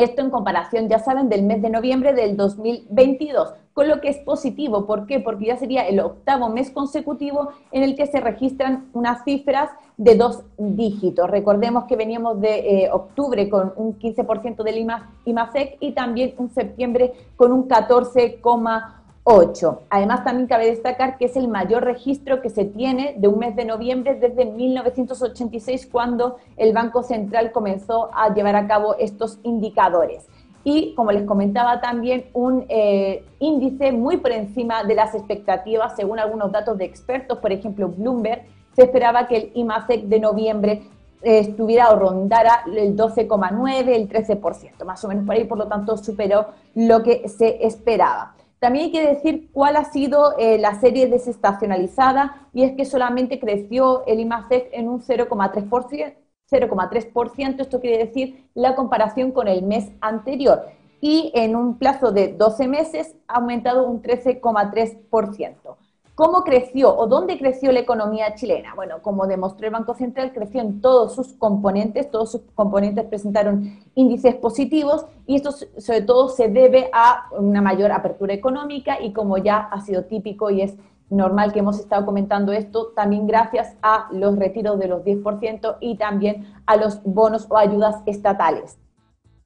Esto 0.00 0.22
en 0.22 0.30
comparación, 0.30 0.88
ya 0.88 0.98
saben, 0.98 1.28
del 1.28 1.42
mes 1.42 1.60
de 1.60 1.68
noviembre 1.68 2.14
del 2.14 2.34
2022, 2.34 3.52
con 3.74 3.86
lo 3.86 4.00
que 4.00 4.08
es 4.08 4.16
positivo. 4.16 4.86
¿Por 4.86 5.06
qué? 5.06 5.20
Porque 5.20 5.44
ya 5.44 5.58
sería 5.58 5.86
el 5.86 6.00
octavo 6.00 6.48
mes 6.48 6.70
consecutivo 6.70 7.50
en 7.70 7.82
el 7.82 7.94
que 7.94 8.06
se 8.06 8.18
registran 8.18 8.88
unas 8.94 9.22
cifras 9.24 9.68
de 9.98 10.14
dos 10.14 10.42
dígitos. 10.56 11.28
Recordemos 11.28 11.84
que 11.84 11.96
veníamos 11.96 12.40
de 12.40 12.84
eh, 12.84 12.90
octubre 12.90 13.50
con 13.50 13.74
un 13.76 13.98
15% 13.98 14.62
del 14.62 14.88
IMASEC 15.26 15.76
y 15.80 15.92
también 15.92 16.34
un 16.38 16.48
septiembre 16.48 17.12
con 17.36 17.52
un 17.52 17.68
14,1%. 17.68 18.99
8. 19.32 19.82
Además, 19.90 20.24
también 20.24 20.48
cabe 20.48 20.66
destacar 20.66 21.16
que 21.16 21.26
es 21.26 21.36
el 21.36 21.46
mayor 21.46 21.84
registro 21.84 22.42
que 22.42 22.50
se 22.50 22.64
tiene 22.64 23.14
de 23.16 23.28
un 23.28 23.38
mes 23.38 23.54
de 23.54 23.64
noviembre 23.64 24.16
desde 24.16 24.44
1986, 24.44 25.86
cuando 25.86 26.38
el 26.56 26.72
Banco 26.72 27.04
Central 27.04 27.52
comenzó 27.52 28.10
a 28.12 28.34
llevar 28.34 28.56
a 28.56 28.66
cabo 28.66 28.96
estos 28.96 29.38
indicadores. 29.44 30.26
Y, 30.64 30.94
como 30.94 31.12
les 31.12 31.22
comentaba, 31.22 31.80
también 31.80 32.26
un 32.32 32.66
eh, 32.68 33.24
índice 33.38 33.92
muy 33.92 34.16
por 34.16 34.32
encima 34.32 34.82
de 34.82 34.96
las 34.96 35.14
expectativas, 35.14 35.94
según 35.94 36.18
algunos 36.18 36.50
datos 36.50 36.76
de 36.76 36.84
expertos, 36.84 37.38
por 37.38 37.52
ejemplo, 37.52 37.88
Bloomberg, 37.88 38.42
se 38.74 38.82
esperaba 38.82 39.28
que 39.28 39.36
el 39.36 39.50
IMASEC 39.54 40.02
de 40.06 40.20
noviembre 40.20 40.82
eh, 41.22 41.38
estuviera 41.38 41.90
o 41.90 41.96
rondara 41.96 42.64
el 42.66 42.96
12,9, 42.96 43.88
el 43.88 44.08
13%, 44.08 44.84
más 44.84 45.04
o 45.04 45.08
menos 45.08 45.24
por 45.24 45.36
ahí, 45.36 45.44
por 45.44 45.56
lo 45.56 45.68
tanto 45.68 45.96
superó 45.96 46.46
lo 46.74 47.02
que 47.04 47.28
se 47.28 47.64
esperaba. 47.64 48.34
También 48.60 48.86
hay 48.86 48.92
que 48.92 49.06
decir 49.06 49.50
cuál 49.52 49.76
ha 49.76 49.84
sido 49.84 50.36
eh, 50.38 50.58
la 50.58 50.78
serie 50.78 51.08
desestacionalizada 51.08 52.48
y 52.52 52.62
es 52.64 52.76
que 52.76 52.84
solamente 52.84 53.40
creció 53.40 54.04
el 54.06 54.20
IMACEC 54.20 54.68
en 54.72 54.88
un 54.88 55.00
0,3%. 55.00 56.14
0,3%, 56.50 57.60
esto 57.60 57.80
quiere 57.80 57.98
decir 58.04 58.44
la 58.54 58.74
comparación 58.74 59.32
con 59.32 59.48
el 59.48 59.62
mes 59.62 59.90
anterior. 60.00 60.66
Y 61.00 61.32
en 61.34 61.56
un 61.56 61.78
plazo 61.78 62.12
de 62.12 62.34
12 62.34 62.68
meses 62.68 63.16
ha 63.28 63.36
aumentado 63.36 63.86
un 63.86 64.02
13,3%. 64.02 65.76
¿Cómo 66.20 66.44
creció 66.44 66.94
o 66.94 67.06
dónde 67.06 67.38
creció 67.38 67.72
la 67.72 67.80
economía 67.80 68.34
chilena? 68.34 68.74
Bueno, 68.74 69.00
como 69.00 69.26
demostró 69.26 69.66
el 69.66 69.72
Banco 69.72 69.94
Central, 69.94 70.34
creció 70.34 70.60
en 70.60 70.82
todos 70.82 71.14
sus 71.14 71.32
componentes, 71.32 72.10
todos 72.10 72.32
sus 72.32 72.42
componentes 72.54 73.06
presentaron 73.06 73.78
índices 73.94 74.34
positivos 74.34 75.06
y 75.26 75.36
esto 75.36 75.50
sobre 75.50 76.02
todo 76.02 76.28
se 76.28 76.48
debe 76.48 76.90
a 76.92 77.30
una 77.38 77.62
mayor 77.62 77.90
apertura 77.90 78.34
económica 78.34 79.00
y 79.00 79.14
como 79.14 79.38
ya 79.38 79.60
ha 79.60 79.80
sido 79.80 80.04
típico 80.04 80.50
y 80.50 80.60
es 80.60 80.76
normal 81.08 81.54
que 81.54 81.60
hemos 81.60 81.80
estado 81.80 82.04
comentando 82.04 82.52
esto, 82.52 82.88
también 82.88 83.26
gracias 83.26 83.74
a 83.80 84.08
los 84.12 84.36
retiros 84.38 84.78
de 84.78 84.88
los 84.88 85.02
10% 85.02 85.78
y 85.80 85.96
también 85.96 86.52
a 86.66 86.76
los 86.76 87.02
bonos 87.02 87.46
o 87.48 87.56
ayudas 87.56 88.02
estatales. 88.04 88.78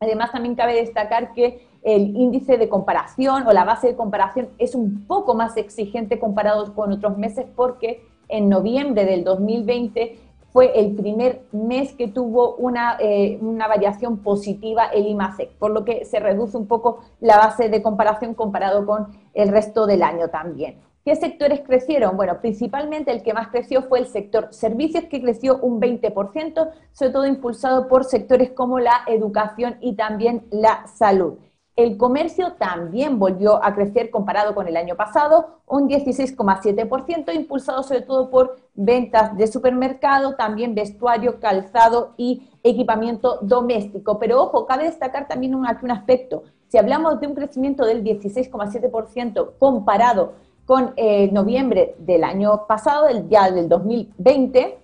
Además, 0.00 0.32
también 0.32 0.56
cabe 0.56 0.74
destacar 0.74 1.34
que 1.34 1.68
el 1.84 2.16
índice 2.16 2.56
de 2.56 2.68
comparación 2.68 3.46
o 3.46 3.52
la 3.52 3.64
base 3.64 3.88
de 3.88 3.96
comparación 3.96 4.48
es 4.58 4.74
un 4.74 5.06
poco 5.06 5.34
más 5.34 5.56
exigente 5.56 6.18
comparado 6.18 6.74
con 6.74 6.92
otros 6.92 7.16
meses 7.18 7.46
porque 7.54 8.02
en 8.28 8.48
noviembre 8.48 9.04
del 9.04 9.22
2020 9.22 10.18
fue 10.50 10.78
el 10.78 10.94
primer 10.94 11.42
mes 11.52 11.92
que 11.94 12.08
tuvo 12.08 12.54
una, 12.54 12.96
eh, 13.00 13.38
una 13.40 13.66
variación 13.66 14.18
positiva 14.18 14.86
el 14.86 15.08
IMASEC, 15.08 15.50
por 15.58 15.72
lo 15.72 15.84
que 15.84 16.04
se 16.04 16.20
reduce 16.20 16.56
un 16.56 16.68
poco 16.68 17.00
la 17.20 17.36
base 17.36 17.68
de 17.68 17.82
comparación 17.82 18.34
comparado 18.34 18.86
con 18.86 19.08
el 19.34 19.48
resto 19.48 19.86
del 19.86 20.02
año 20.02 20.28
también. 20.28 20.78
¿Qué 21.04 21.16
sectores 21.16 21.60
crecieron? 21.60 22.16
Bueno, 22.16 22.38
principalmente 22.40 23.10
el 23.10 23.22
que 23.22 23.34
más 23.34 23.48
creció 23.48 23.82
fue 23.82 23.98
el 23.98 24.06
sector 24.06 24.48
servicios, 24.52 25.04
que 25.10 25.20
creció 25.20 25.58
un 25.58 25.80
20%, 25.80 26.70
sobre 26.92 27.12
todo 27.12 27.26
impulsado 27.26 27.88
por 27.88 28.04
sectores 28.04 28.52
como 28.52 28.78
la 28.78 29.02
educación 29.08 29.76
y 29.80 29.96
también 29.96 30.46
la 30.50 30.86
salud. 30.86 31.34
El 31.76 31.96
comercio 31.96 32.52
también 32.52 33.18
volvió 33.18 33.62
a 33.64 33.74
crecer 33.74 34.10
comparado 34.10 34.54
con 34.54 34.68
el 34.68 34.76
año 34.76 34.94
pasado, 34.94 35.58
un 35.66 35.88
16,7%, 35.88 37.34
impulsado 37.34 37.82
sobre 37.82 38.02
todo 38.02 38.30
por 38.30 38.56
ventas 38.74 39.36
de 39.36 39.48
supermercado, 39.48 40.36
también 40.36 40.76
vestuario, 40.76 41.40
calzado 41.40 42.14
y 42.16 42.48
equipamiento 42.62 43.38
doméstico. 43.42 44.20
Pero 44.20 44.40
ojo, 44.40 44.66
cabe 44.66 44.84
destacar 44.84 45.26
también 45.26 45.56
un, 45.56 45.66
aquí 45.66 45.84
un 45.84 45.90
aspecto. 45.90 46.44
Si 46.68 46.78
hablamos 46.78 47.18
de 47.18 47.26
un 47.26 47.34
crecimiento 47.34 47.84
del 47.84 48.04
16,7% 48.04 49.54
comparado 49.58 50.34
con 50.66 50.92
eh, 50.96 51.28
noviembre 51.32 51.96
del 51.98 52.22
año 52.22 52.68
pasado, 52.68 53.06
del, 53.06 53.28
ya 53.28 53.50
del 53.50 53.68
2020, 53.68 54.78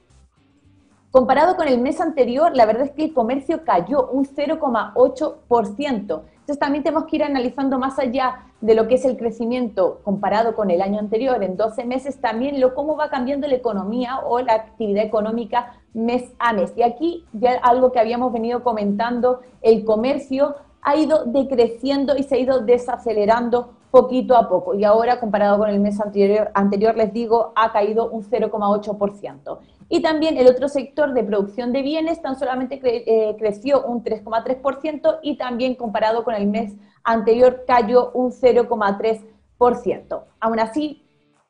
comparado 1.11 1.57
con 1.57 1.67
el 1.69 1.81
mes 1.81 2.01
anterior, 2.01 2.53
la 2.55 2.67
verdad 2.67 2.85
es 2.85 2.93
que 2.93 3.05
el 3.05 3.15
comercio 3.15 3.65
cayó 3.65 4.09
un 4.09 4.25
0,8%. 4.25 6.23
Entonces 6.41 6.59
también 6.59 6.85
tenemos 6.85 7.05
que 7.05 7.17
ir 7.17 7.25
analizando 7.25 7.79
más 7.79 7.99
allá 7.99 8.47
de 8.61 8.75
lo 8.75 8.89
que 8.89 8.97
es 8.97 9.05
el 9.05 9.17
crecimiento 9.17 10.01
comparado 10.05 10.55
con 10.55 10.71
el 10.71 10.83
año 10.83 10.99
anterior 10.99 11.43
en 11.43 11.57
12 11.57 11.85
meses, 11.85 12.21
también 12.21 12.61
lo 12.61 12.75
cómo 12.75 12.97
va 12.97 13.09
cambiando 13.09 13.47
la 13.47 13.55
economía 13.55 14.19
o 14.21 14.41
la 14.41 14.55
actividad 14.55 15.05
económica 15.05 15.75
mes 15.95 16.33
a 16.39 16.53
mes. 16.53 16.73
Y 16.77 16.83
aquí 16.83 17.25
ya 17.33 17.53
algo 17.63 17.93
que 17.93 18.01
habíamos 18.01 18.33
venido 18.33 18.63
comentando, 18.63 19.41
el 19.63 19.85
comercio 19.85 20.57
ha 20.83 20.97
ido 20.97 21.25
decreciendo 21.25 22.17
y 22.17 22.23
se 22.23 22.37
ha 22.37 22.39
ido 22.39 22.61
desacelerando 22.61 23.75
poquito 23.91 24.37
a 24.37 24.49
poco. 24.49 24.75
Y 24.75 24.85
ahora, 24.85 25.19
comparado 25.19 25.59
con 25.59 25.69
el 25.69 25.81
mes 25.81 26.01
anterior, 26.01 26.51
anterior 26.55 26.97
les 26.97 27.13
digo, 27.13 27.53
ha 27.57 27.73
caído 27.73 28.09
un 28.09 28.23
0,8%. 28.23 29.59
Y 29.93 30.03
también 30.03 30.39
el 30.39 30.47
otro 30.47 30.69
sector 30.69 31.13
de 31.13 31.25
producción 31.25 31.73
de 31.73 31.83
bienes 31.83 32.23
tan 32.23 32.39
solamente 32.39 32.81
eh, 32.85 33.35
creció 33.37 33.85
un 33.85 34.05
3,3% 34.05 35.19
y 35.21 35.37
también 35.37 35.75
comparado 35.75 36.23
con 36.23 36.33
el 36.35 36.47
mes 36.47 36.75
anterior 37.03 37.65
cayó 37.67 38.13
un 38.13 38.31
0,3%. 38.31 40.23
Aún 40.39 40.61
así, 40.61 41.05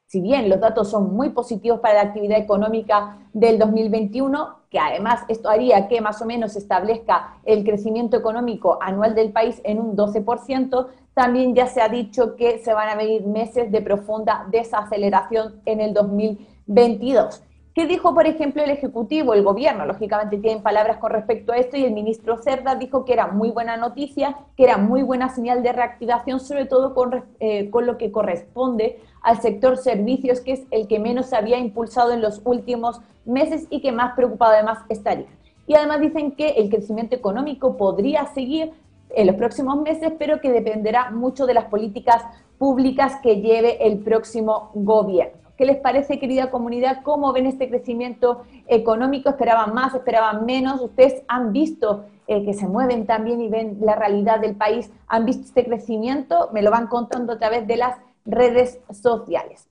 si 0.07 0.23
bien 0.23 0.49
los 0.49 0.59
datos 0.59 0.89
son 0.89 1.15
muy 1.15 1.29
positivos 1.29 1.81
para 1.81 1.97
la 1.97 2.09
actividad 2.09 2.39
económica 2.39 3.19
del 3.35 3.59
2021, 3.59 4.61
que 4.71 4.79
además 4.79 5.23
esto 5.29 5.51
haría 5.51 5.87
que 5.87 6.01
más 6.01 6.23
o 6.23 6.25
menos 6.25 6.57
establezca 6.57 7.37
el 7.45 7.63
crecimiento 7.63 8.17
económico 8.17 8.79
anual 8.81 9.15
del 9.15 9.33
país 9.33 9.61
en 9.65 9.79
un 9.79 9.95
12%, 9.95 10.87
también 11.13 11.55
ya 11.55 11.67
se 11.67 11.83
ha 11.83 11.91
dicho 11.91 12.37
que 12.37 12.59
se 12.61 12.73
van 12.73 12.89
a 12.89 12.95
venir 12.95 13.27
meses 13.27 13.71
de 13.71 13.83
profunda 13.83 14.47
desaceleración 14.51 15.61
en 15.67 15.81
el 15.83 15.93
2022. 15.93 17.43
¿Qué 17.73 17.87
dijo, 17.87 18.15
por 18.15 18.27
ejemplo, 18.27 18.65
el 18.65 18.71
Ejecutivo, 18.71 19.33
el 19.33 19.45
Gobierno? 19.45 19.87
Lógicamente 19.87 20.39
tienen 20.39 20.61
palabras 20.61 20.97
con 20.97 21.13
respecto 21.13 21.53
a 21.53 21.57
esto 21.57 21.77
y 21.77 21.85
el 21.85 21.93
ministro 21.93 22.37
Cerda 22.39 22.75
dijo 22.75 23.05
que 23.05 23.13
era 23.13 23.29
muy 23.29 23.51
buena 23.51 23.77
noticia, 23.77 24.39
que 24.57 24.65
era 24.65 24.77
muy 24.77 25.05
buena 25.05 25.29
señal 25.29 25.63
de 25.63 25.73
reactivación, 25.73 26.41
sobre 26.41 26.67
todo 26.67 26.95
con, 26.95 27.25
eh, 27.39 27.71
con 27.71 27.87
lo 27.87 27.97
que 27.97 28.11
corresponde 28.11 28.99
al 29.23 29.41
sector 29.41 29.77
servicios, 29.77 30.41
que 30.41 30.53
es 30.53 30.63
el 30.73 30.89
que 30.89 30.99
menos 30.99 31.27
se 31.27 31.37
había 31.37 31.59
impulsado 31.59 32.11
en 32.11 32.21
los 32.21 32.43
últimos 32.45 33.01
meses 33.25 33.69
y 33.71 33.81
que 33.81 33.93
más 33.93 34.15
preocupado 34.17 34.55
además 34.55 34.79
estaría. 34.89 35.29
Y 35.69 35.75
además 35.75 36.01
dicen 36.01 36.33
que 36.33 36.49
el 36.49 36.71
crecimiento 36.71 37.15
económico 37.15 37.77
podría 37.77 38.27
seguir 38.27 38.73
en 39.11 39.27
los 39.29 39.37
próximos 39.37 39.81
meses, 39.81 40.13
pero 40.19 40.41
que 40.41 40.51
dependerá 40.51 41.13
mucho 41.13 41.47
de 41.47 41.55
las 41.55 41.67
políticas 41.67 42.25
públicas 42.59 43.21
que 43.23 43.41
lleve 43.41 43.87
el 43.87 43.99
próximo 43.99 44.71
gobierno. 44.75 45.50
¿Qué 45.61 45.67
les 45.67 45.77
parece, 45.77 46.19
querida 46.19 46.51
comunidad? 46.51 47.03
¿Cómo 47.03 47.35
ven 47.35 47.45
este 47.45 47.69
crecimiento 47.69 48.45
económico? 48.67 49.29
¿Esperaban 49.29 49.75
más? 49.75 49.95
¿Esperaban 49.95 50.47
menos? 50.47 50.81
¿Ustedes 50.81 51.23
han 51.29 51.53
visto 51.53 52.07
eh, 52.27 52.47
que 52.47 52.55
se 52.55 52.67
mueven 52.67 53.05
también 53.05 53.43
y 53.43 53.51
ven 53.51 53.77
la 53.83 53.95
realidad 53.95 54.41
del 54.41 54.57
país? 54.57 54.91
¿Han 55.07 55.27
visto 55.27 55.43
este 55.45 55.67
crecimiento? 55.67 56.49
Me 56.55 56.63
lo 56.63 56.71
van 56.71 56.87
contando 56.87 57.35
a 57.35 57.39
través 57.39 57.67
de 57.67 57.77
las 57.77 57.99
redes 58.25 58.81
sociales. 58.91 59.69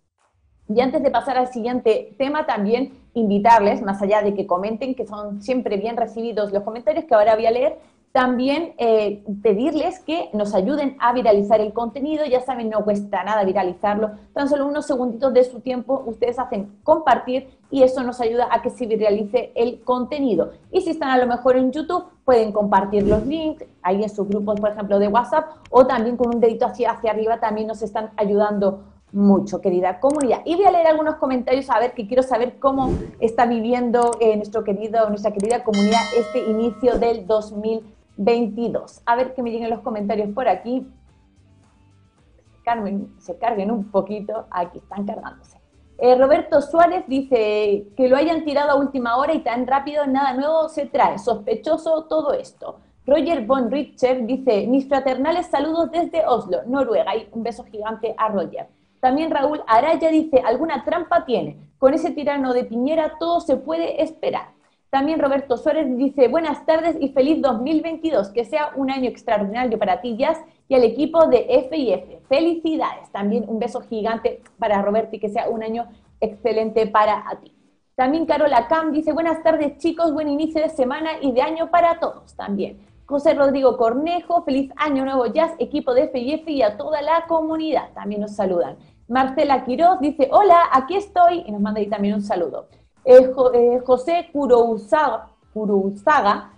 Y 0.67 0.80
antes 0.80 1.02
de 1.02 1.10
pasar 1.10 1.39
al 1.39 1.47
siguiente 1.47 2.13
tema, 2.19 2.45
también 2.45 2.93
invitarles, 3.15 3.82
más 3.82 3.99
allá 4.04 4.21
de 4.21 4.36
que 4.36 4.45
comenten, 4.45 4.93
que 4.93 5.08
son 5.08 5.41
siempre 5.41 5.78
bien 5.78 5.97
recibidos 5.97 6.52
los 6.52 6.62
comentarios 6.62 7.06
que 7.06 7.15
ahora 7.15 7.34
voy 7.34 7.47
a 7.47 7.52
leer, 7.52 7.80
también 8.12 8.74
eh, 8.80 9.24
pedirles 9.43 10.00
que 10.00 10.30
nos 10.34 10.56
ayuden 10.56 10.98
a 11.00 11.13
viralizar 11.13 11.62
el 11.62 11.74
contenido. 11.74 12.26
Ya 12.26 12.41
saben, 12.41 12.69
no 12.69 12.84
cuesta 12.84 13.24
nada 13.24 13.43
viralizarlo. 13.43 14.12
Tan 14.34 14.50
solo 14.50 14.65
unos 14.65 14.88
segunditos 14.88 15.34
de 15.34 15.43
su 15.43 15.60
tiempo 15.60 16.04
ustedes 16.06 16.39
hacen 16.39 16.80
compartir 16.84 17.50
y 17.69 17.84
eso 17.84 18.02
nos 18.02 18.19
ayuda 18.19 18.48
a 18.52 18.63
que 18.63 18.72
se 18.72 18.88
viralice 18.88 19.52
el 19.54 19.82
contenido. 19.84 20.52
Y 20.72 20.82
si 20.82 20.89
están 20.89 21.10
a 21.10 21.17
lo 21.17 21.28
mejor 21.28 21.56
en 21.56 21.72
YouTube, 21.72 22.06
pueden 22.26 22.52
compartir 22.52 23.04
los 23.04 23.26
links 23.28 23.63
ahí 23.84 24.02
en 24.02 24.10
sus 24.10 24.28
grupos, 24.28 24.60
por 24.60 24.72
ejemplo, 24.72 24.98
de 24.98 25.08
WhatsApp 25.08 25.45
o 25.69 25.86
también 25.86 26.17
con 26.17 26.34
un 26.34 26.41
dedito 26.41 26.65
hacia, 26.65 26.91
hacia 26.91 27.12
arriba 27.12 27.39
también 27.39 27.67
nos 27.67 27.82
están 27.84 28.10
ayudando 28.17 28.86
mucho, 29.12 29.62
querida 29.62 30.00
comunidad. 30.00 30.41
Y 30.45 30.56
voy 30.56 30.65
a 30.65 30.72
leer 30.72 30.88
algunos 30.88 31.15
comentarios 31.15 31.69
a 31.69 31.80
ver 31.80 31.93
que 31.93 32.08
quiero 32.08 32.24
saber 32.24 32.58
cómo 32.60 32.91
está 33.19 33.45
viviendo 33.45 34.12
eh, 34.19 34.36
nuestro 34.36 34.63
querido, 34.63 35.10
nuestra 35.10 35.32
querida 35.32 35.63
comunidad 35.63 36.02
este 36.17 36.50
inicio 36.50 36.98
del 36.98 37.26
2020 37.28 37.99
22. 38.19 39.01
A 39.05 39.15
ver 39.15 39.34
que 39.34 39.41
me 39.41 39.49
lleguen 39.49 39.69
los 39.69 39.79
comentarios 39.79 40.29
por 40.34 40.47
aquí. 40.47 40.86
carguen, 42.63 43.15
se 43.17 43.38
carguen 43.38 43.71
un 43.71 43.89
poquito. 43.89 44.45
Aquí 44.51 44.79
están 44.79 45.05
cargándose. 45.05 45.58
Eh, 45.97 46.15
Roberto 46.15 46.62
Suárez 46.62 47.05
dice 47.08 47.88
que 47.95 48.08
lo 48.08 48.17
hayan 48.17 48.43
tirado 48.45 48.71
a 48.71 48.75
última 48.75 49.17
hora 49.17 49.34
y 49.34 49.39
tan 49.39 49.65
rápido 49.65 50.05
nada 50.05 50.34
nuevo 50.34 50.67
se 50.69 50.86
trae. 50.86 51.17
Sospechoso 51.17 52.05
todo 52.05 52.34
esto. 52.34 52.79
Roger 53.05 53.45
von 53.45 53.71
Richter 53.71 54.25
dice, 54.25 54.67
mis 54.67 54.88
fraternales 54.88 55.47
saludos 55.47 55.89
desde 55.91 56.25
Oslo, 56.25 56.60
Noruega. 56.67 57.15
Y 57.15 57.29
un 57.32 57.41
beso 57.41 57.63
gigante 57.63 58.13
a 58.17 58.27
Roger. 58.27 58.67
También 58.99 59.32
Raúl 59.32 59.63
Araya 59.65 60.10
dice, 60.10 60.41
alguna 60.45 60.84
trampa 60.84 61.25
tiene. 61.25 61.58
Con 61.77 61.93
ese 61.93 62.12
tirano 62.12 62.53
de 62.53 62.65
Piñera 62.65 63.13
todo 63.17 63.39
se 63.39 63.55
puede 63.55 64.03
esperar. 64.03 64.59
También 64.89 65.19
Roberto 65.19 65.56
Suárez 65.56 65.95
dice, 65.97 66.28
buenas 66.30 66.65
tardes 66.65 66.97
y 66.99 67.10
feliz 67.10 67.43
2022, 67.43 68.30
que 68.30 68.43
sea 68.43 68.71
un 68.75 68.89
año 68.89 69.08
extraordinario 69.08 69.78
para 69.78 70.02
ti, 70.02 70.17
Jazz, 70.17 70.39
y 70.67 70.73
al 70.73 70.84
equipo 70.84 71.28
de 71.28 71.45
F&F. 71.47 72.21
Felicidades. 72.28 73.12
También 73.12 73.45
un 73.47 73.60
beso 73.60 73.82
gigante 73.82 74.41
para 74.58 74.82
Roberto 74.82 75.15
y 75.15 75.19
que 75.19 75.30
sea 75.30 75.47
un 75.47 75.62
año 75.62 75.88
excelente 76.19 76.88
para 76.88 77.23
ti. 77.39 77.54
También 77.93 78.25
Carola 78.25 78.67
Cam 78.67 78.91
dice, 78.91 79.13
buenas 79.13 79.43
tardes 79.43 79.78
chicos, 79.78 80.12
buen 80.12 80.28
inicio 80.28 80.60
de 80.60 80.69
semana 80.69 81.12
y 81.21 81.34
de 81.34 81.41
año 81.43 81.69
para 81.69 81.99
todos 81.99 82.36
también. 82.36 82.80
José 83.06 83.36
Rodrigo 83.36 83.78
Cornejo, 83.78 84.43
feliz 84.43 84.71
año 84.75 85.06
nuevo 85.06 85.28
Jazz, 85.28 85.52
equipo 85.60 85.93
de 85.93 86.04
F&F 86.06 86.49
y 86.49 86.63
a 86.63 86.78
toda 86.78 87.04
la 87.04 87.25
comunidad. 87.28 87.91
También 87.93 88.21
nos 88.21 88.36
saludan. 88.36 88.78
Marcela 89.08 89.65
Quiroz 89.65 89.99
dice, 89.99 90.30
hola, 90.32 90.63
aquí 90.71 90.95
estoy, 90.95 91.43
y 91.45 91.52
nos 91.52 91.62
manda 91.62 91.80
ahí 91.80 91.88
también 91.88 92.15
un 92.15 92.21
saludo. 92.21 92.67
Eh, 93.12 93.34
eh, 93.56 93.82
José 93.88 94.30
Kurousaga, 94.32 95.32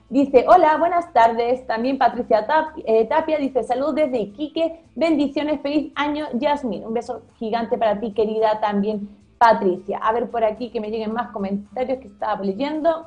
dice, 0.09 0.43
hola, 0.49 0.75
buenas 0.75 1.13
tardes. 1.13 1.65
También 1.65 1.97
Patricia 1.97 2.45
eh, 2.85 3.05
Tapia 3.05 3.37
dice, 3.37 3.63
salud 3.63 3.95
desde 3.95 4.19
Iquique, 4.19 4.83
bendiciones, 4.93 5.61
feliz 5.61 5.93
año, 5.95 6.25
Yasmin. 6.33 6.85
Un 6.85 6.93
beso 6.93 7.21
gigante 7.37 7.77
para 7.77 8.01
ti, 8.01 8.11
querida 8.11 8.59
también 8.59 9.07
Patricia. 9.37 9.99
A 9.99 10.11
ver 10.11 10.29
por 10.29 10.43
aquí 10.43 10.71
que 10.71 10.81
me 10.81 10.91
lleguen 10.91 11.13
más 11.13 11.31
comentarios 11.31 11.99
que 11.99 12.09
estaba 12.09 12.43
leyendo. 12.43 13.05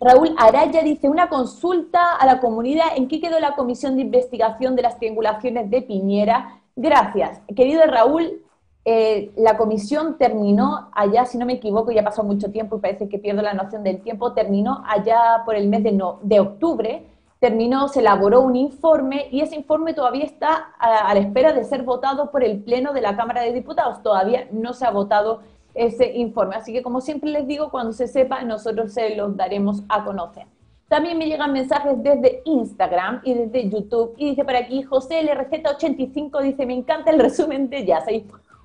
Raúl 0.00 0.34
Araya 0.38 0.80
dice, 0.82 1.10
una 1.10 1.28
consulta 1.28 2.16
a 2.16 2.24
la 2.24 2.40
comunidad, 2.40 2.96
¿en 2.96 3.06
qué 3.06 3.20
quedó 3.20 3.38
la 3.38 3.54
comisión 3.54 3.96
de 3.96 4.02
investigación 4.02 4.76
de 4.76 4.82
las 4.82 4.98
triangulaciones 4.98 5.68
de 5.68 5.82
Piñera? 5.82 6.62
Gracias. 6.74 7.42
Querido 7.54 7.84
Raúl, 7.84 8.40
eh, 8.84 9.30
la 9.36 9.58
comisión 9.58 10.16
terminó 10.16 10.88
allá, 10.92 11.26
si 11.26 11.36
no 11.36 11.44
me 11.44 11.54
equivoco, 11.54 11.90
ya 11.90 12.02
pasó 12.02 12.24
mucho 12.24 12.50
tiempo 12.50 12.76
y 12.76 12.80
parece 12.80 13.08
que 13.08 13.18
pierdo 13.18 13.42
la 13.42 13.52
noción 13.52 13.82
del 13.84 14.00
tiempo, 14.00 14.32
terminó 14.32 14.82
allá 14.86 15.42
por 15.44 15.54
el 15.54 15.68
mes 15.68 15.82
de, 15.82 16.02
de 16.22 16.40
octubre, 16.40 17.06
terminó, 17.40 17.88
se 17.88 18.00
elaboró 18.00 18.40
un 18.40 18.56
informe 18.56 19.26
y 19.30 19.40
ese 19.40 19.56
informe 19.56 19.94
todavía 19.94 20.24
está 20.24 20.72
a, 20.78 21.12
la 21.12 21.20
espera 21.20 21.52
de 21.52 21.64
ser 21.64 21.82
votado 21.82 22.30
por 22.30 22.44
el 22.44 22.62
Pleno 22.62 22.92
de 22.92 23.00
la 23.00 23.16
Cámara 23.16 23.42
de 23.42 23.52
Diputados. 23.52 24.02
Todavía 24.02 24.48
no 24.52 24.72
se 24.74 24.86
ha 24.86 24.90
votado 24.90 25.40
ese 25.74 26.12
informe. 26.16 26.56
Así 26.56 26.72
que 26.72 26.82
como 26.82 27.00
siempre 27.00 27.30
les 27.30 27.46
digo, 27.46 27.70
cuando 27.70 27.92
se 27.92 28.06
sepa, 28.06 28.42
nosotros 28.42 28.92
se 28.92 29.16
los 29.16 29.36
daremos 29.36 29.82
a 29.88 30.04
conocer. 30.04 30.46
También 30.88 31.16
me 31.18 31.26
llegan 31.26 31.52
mensajes 31.52 32.02
desde 32.02 32.42
Instagram 32.44 33.20
y 33.24 33.34
desde 33.34 33.70
YouTube. 33.70 34.14
Y 34.16 34.30
dice 34.30 34.44
por 34.44 34.56
aquí, 34.56 34.82
José 34.82 35.22
LRZ85 35.22 36.42
dice, 36.42 36.66
me 36.66 36.74
encanta 36.74 37.10
el 37.10 37.20
resumen 37.20 37.70
de 37.70 37.86
Jazz. 37.86 38.06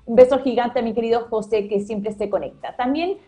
Un 0.06 0.16
beso 0.16 0.38
gigante 0.38 0.78
a 0.78 0.82
mi 0.82 0.94
querido 0.94 1.26
José 1.28 1.68
que 1.68 1.80
siempre 1.80 2.12
se 2.12 2.30
conecta. 2.30 2.74
También 2.76 3.18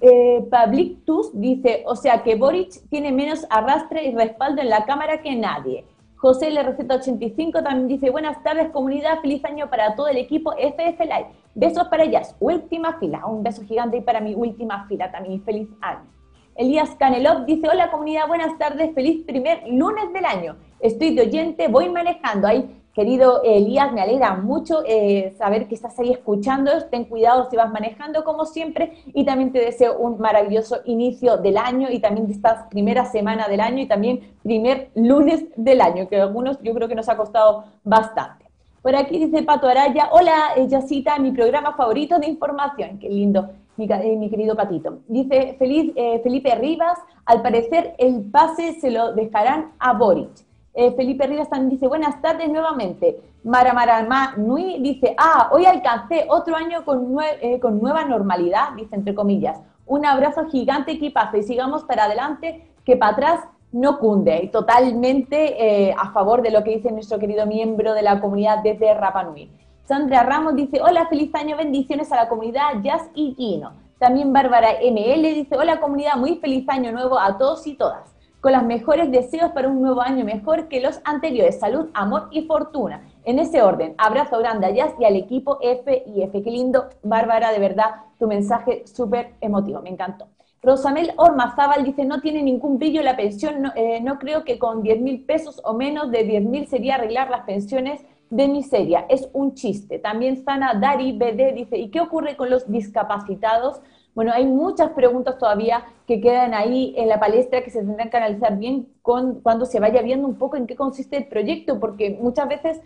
eh, 0.00 0.46
Publictus 0.50 1.30
dice, 1.32 1.82
o 1.86 1.96
sea 1.96 2.22
que 2.22 2.36
Boric 2.36 2.88
tiene 2.90 3.12
menos 3.12 3.46
arrastre 3.50 4.04
y 4.04 4.14
respaldo 4.14 4.60
en 4.60 4.68
la 4.68 4.84
cámara 4.84 5.22
que 5.22 5.34
nadie. 5.34 5.84
José 6.16 6.50
LRZ85 6.50 7.62
también 7.62 7.88
dice, 7.88 8.10
buenas 8.10 8.42
tardes 8.42 8.70
comunidad, 8.70 9.20
feliz 9.20 9.44
año 9.44 9.68
para 9.68 9.94
todo 9.94 10.08
el 10.08 10.16
equipo 10.16 10.52
FF 10.52 11.00
Live. 11.00 11.26
Besos 11.54 11.88
para 11.88 12.04
ellas, 12.04 12.34
última 12.40 12.98
fila, 12.98 13.26
un 13.26 13.42
beso 13.42 13.62
gigante 13.62 13.98
y 13.98 14.00
para 14.00 14.20
mi 14.20 14.34
última 14.34 14.86
fila 14.88 15.10
también, 15.10 15.42
feliz 15.42 15.68
año. 15.80 16.06
Elías 16.54 16.94
Canelov 16.98 17.44
dice, 17.44 17.68
hola 17.68 17.90
comunidad, 17.90 18.28
buenas 18.28 18.56
tardes, 18.58 18.94
feliz 18.94 19.24
primer 19.26 19.62
lunes 19.68 20.10
del 20.14 20.24
año. 20.24 20.56
Estoy 20.80 21.14
de 21.14 21.22
oyente, 21.22 21.68
voy 21.68 21.90
manejando. 21.90 22.46
Ahí, 22.46 22.82
querido 22.96 23.42
Elías, 23.44 23.92
me 23.92 24.00
alegra 24.00 24.36
mucho 24.36 24.82
eh, 24.86 25.34
saber 25.36 25.68
que 25.68 25.74
estás 25.74 25.98
ahí 25.98 26.12
escuchando. 26.12 26.70
Ten 26.90 27.04
cuidado 27.04 27.46
si 27.50 27.56
vas 27.56 27.70
manejando 27.70 28.24
como 28.24 28.46
siempre 28.46 28.94
y 29.12 29.26
también 29.26 29.52
te 29.52 29.58
deseo 29.58 29.98
un 29.98 30.18
maravilloso 30.18 30.78
inicio 30.86 31.36
del 31.36 31.58
año 31.58 31.90
y 31.90 32.00
también 32.00 32.26
de 32.26 32.32
esta 32.32 32.70
primera 32.70 33.04
semana 33.04 33.48
del 33.48 33.60
año 33.60 33.82
y 33.82 33.86
también 33.86 34.20
primer 34.42 34.88
lunes 34.94 35.44
del 35.56 35.82
año, 35.82 36.08
que 36.08 36.18
algunos 36.18 36.58
yo 36.62 36.72
creo 36.72 36.88
que 36.88 36.94
nos 36.94 37.10
ha 37.10 37.18
costado 37.18 37.64
bastante. 37.84 38.46
Por 38.80 38.96
aquí 38.96 39.18
dice 39.18 39.42
Pato 39.42 39.68
Araya, 39.68 40.08
hola, 40.12 40.54
cita 40.86 41.18
mi 41.18 41.32
programa 41.32 41.74
favorito 41.74 42.18
de 42.18 42.28
información. 42.28 42.98
Qué 42.98 43.10
lindo 43.10 43.50
eh, 43.76 44.16
mi, 44.16 44.30
querido 44.30 44.56
Patito. 44.56 45.00
Dice 45.06 45.54
Feliz, 45.58 45.92
eh, 45.96 46.20
Felipe 46.22 46.54
Rivas, 46.54 46.98
al 47.26 47.42
parecer 47.42 47.94
el 47.98 48.22
pase 48.30 48.80
se 48.80 48.90
lo 48.90 49.12
dejarán 49.12 49.72
a 49.78 49.92
Boric. 49.92 50.45
Eh, 50.78 50.92
Felipe 50.92 51.26
Rivas 51.26 51.48
también 51.48 51.70
dice, 51.70 51.88
buenas 51.88 52.20
tardes 52.20 52.50
nuevamente. 52.50 53.18
Mara 53.44 53.72
Mara 53.72 54.34
Nui 54.36 54.78
dice, 54.80 55.14
ah, 55.18 55.48
hoy 55.50 55.64
alcancé 55.64 56.26
otro 56.28 56.54
año 56.54 56.84
con, 56.84 57.16
con 57.62 57.80
nueva 57.80 58.04
normalidad, 58.04 58.72
dice 58.76 58.94
entre 58.94 59.14
comillas. 59.14 59.58
Un 59.86 60.04
abrazo 60.04 60.44
gigante 60.50 60.92
equipazo 60.92 61.38
y 61.38 61.44
sigamos 61.44 61.84
para 61.84 62.04
adelante, 62.04 62.68
que 62.84 62.96
para 62.96 63.12
atrás 63.12 63.40
no 63.72 63.98
cunde. 63.98 64.42
Y 64.42 64.48
totalmente 64.48 65.94
a 65.96 66.10
favor 66.10 66.42
de 66.42 66.50
lo 66.50 66.62
que 66.62 66.76
dice 66.76 66.92
nuestro 66.92 67.18
querido 67.18 67.46
miembro 67.46 67.94
de 67.94 68.02
la 68.02 68.20
comunidad 68.20 68.58
desde 68.62 68.92
Rapa 68.92 69.24
Nui. 69.24 69.50
Sandra 69.84 70.24
Ramos 70.24 70.56
dice, 70.56 70.80
hola, 70.82 71.06
feliz 71.06 71.32
año, 71.36 71.56
bendiciones 71.56 72.10
a 72.10 72.16
la 72.16 72.28
comunidad 72.28 72.82
Jazz 72.82 73.08
y 73.14 73.34
Kino. 73.34 73.72
También 73.98 74.32
Bárbara 74.32 74.72
ML 74.82 75.22
dice, 75.22 75.56
hola 75.56 75.80
comunidad, 75.80 76.16
muy 76.16 76.36
feliz 76.36 76.68
año 76.68 76.90
nuevo 76.90 77.18
a 77.18 77.38
todos 77.38 77.66
y 77.68 77.74
todas. 77.74 78.15
Con 78.40 78.52
los 78.52 78.62
mejores 78.62 79.10
deseos 79.10 79.50
para 79.52 79.68
un 79.68 79.80
nuevo 79.80 80.02
año 80.02 80.24
mejor 80.24 80.68
que 80.68 80.80
los 80.80 81.00
anteriores. 81.04 81.58
Salud, 81.58 81.88
amor 81.94 82.28
y 82.30 82.42
fortuna. 82.42 83.02
En 83.24 83.38
ese 83.38 83.62
orden, 83.62 83.94
abrazo 83.98 84.38
grande 84.38 84.66
a 84.66 84.70
Jazz 84.70 84.94
y 85.00 85.04
al 85.04 85.16
equipo 85.16 85.58
F 85.60 86.04
y 86.06 86.22
F. 86.22 86.42
Qué 86.42 86.50
lindo, 86.50 86.88
Bárbara, 87.02 87.50
de 87.50 87.58
verdad, 87.58 87.96
tu 88.18 88.26
mensaje 88.26 88.84
súper 88.86 89.32
emotivo, 89.40 89.82
me 89.82 89.90
encantó. 89.90 90.28
Rosamel 90.62 91.12
Ormazábal 91.16 91.84
dice, 91.84 92.04
no 92.04 92.20
tiene 92.20 92.42
ningún 92.42 92.78
brillo 92.78 93.02
la 93.02 93.16
pensión, 93.16 93.62
no, 93.62 93.72
eh, 93.76 94.00
no 94.00 94.18
creo 94.18 94.44
que 94.44 94.58
con 94.58 94.82
10 94.82 95.00
mil 95.00 95.24
pesos 95.24 95.60
o 95.64 95.74
menos 95.74 96.10
de 96.10 96.24
10 96.24 96.44
mil 96.44 96.66
sería 96.66 96.96
arreglar 96.96 97.30
las 97.30 97.42
pensiones 97.42 98.00
de 98.30 98.48
miseria, 98.48 99.06
es 99.08 99.28
un 99.32 99.54
chiste. 99.54 99.98
También 99.98 100.42
Sana 100.44 100.74
Dari 100.74 101.12
BD 101.12 101.54
dice, 101.54 101.78
¿y 101.78 101.88
qué 101.90 102.00
ocurre 102.00 102.36
con 102.36 102.50
los 102.50 102.68
discapacitados? 102.70 103.80
Bueno, 104.16 104.32
hay 104.32 104.46
muchas 104.46 104.92
preguntas 104.92 105.36
todavía 105.36 105.84
que 106.06 106.22
quedan 106.22 106.54
ahí 106.54 106.94
en 106.96 107.06
la 107.06 107.20
palestra 107.20 107.62
que 107.62 107.70
se 107.70 107.80
tendrán 107.80 108.08
que 108.08 108.16
analizar 108.16 108.56
bien 108.56 108.88
con, 109.02 109.42
cuando 109.42 109.66
se 109.66 109.78
vaya 109.78 110.00
viendo 110.00 110.26
un 110.26 110.36
poco 110.36 110.56
en 110.56 110.66
qué 110.66 110.74
consiste 110.74 111.18
el 111.18 111.26
proyecto, 111.26 111.78
porque 111.78 112.16
muchas 112.18 112.48
veces 112.48 112.80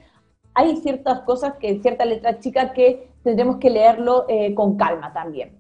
hay 0.55 0.79
ciertas 0.79 1.21
cosas 1.21 1.55
que, 1.61 1.79
cierta 1.83 2.05
letra 2.05 2.41
chica 2.41 2.73
que 2.73 3.13
tendremos 3.23 3.59
que 3.59 3.71
leerlo 3.71 4.27
eh, 4.29 4.57
con 4.57 4.77
calma 4.77 5.13
también. 5.13 5.57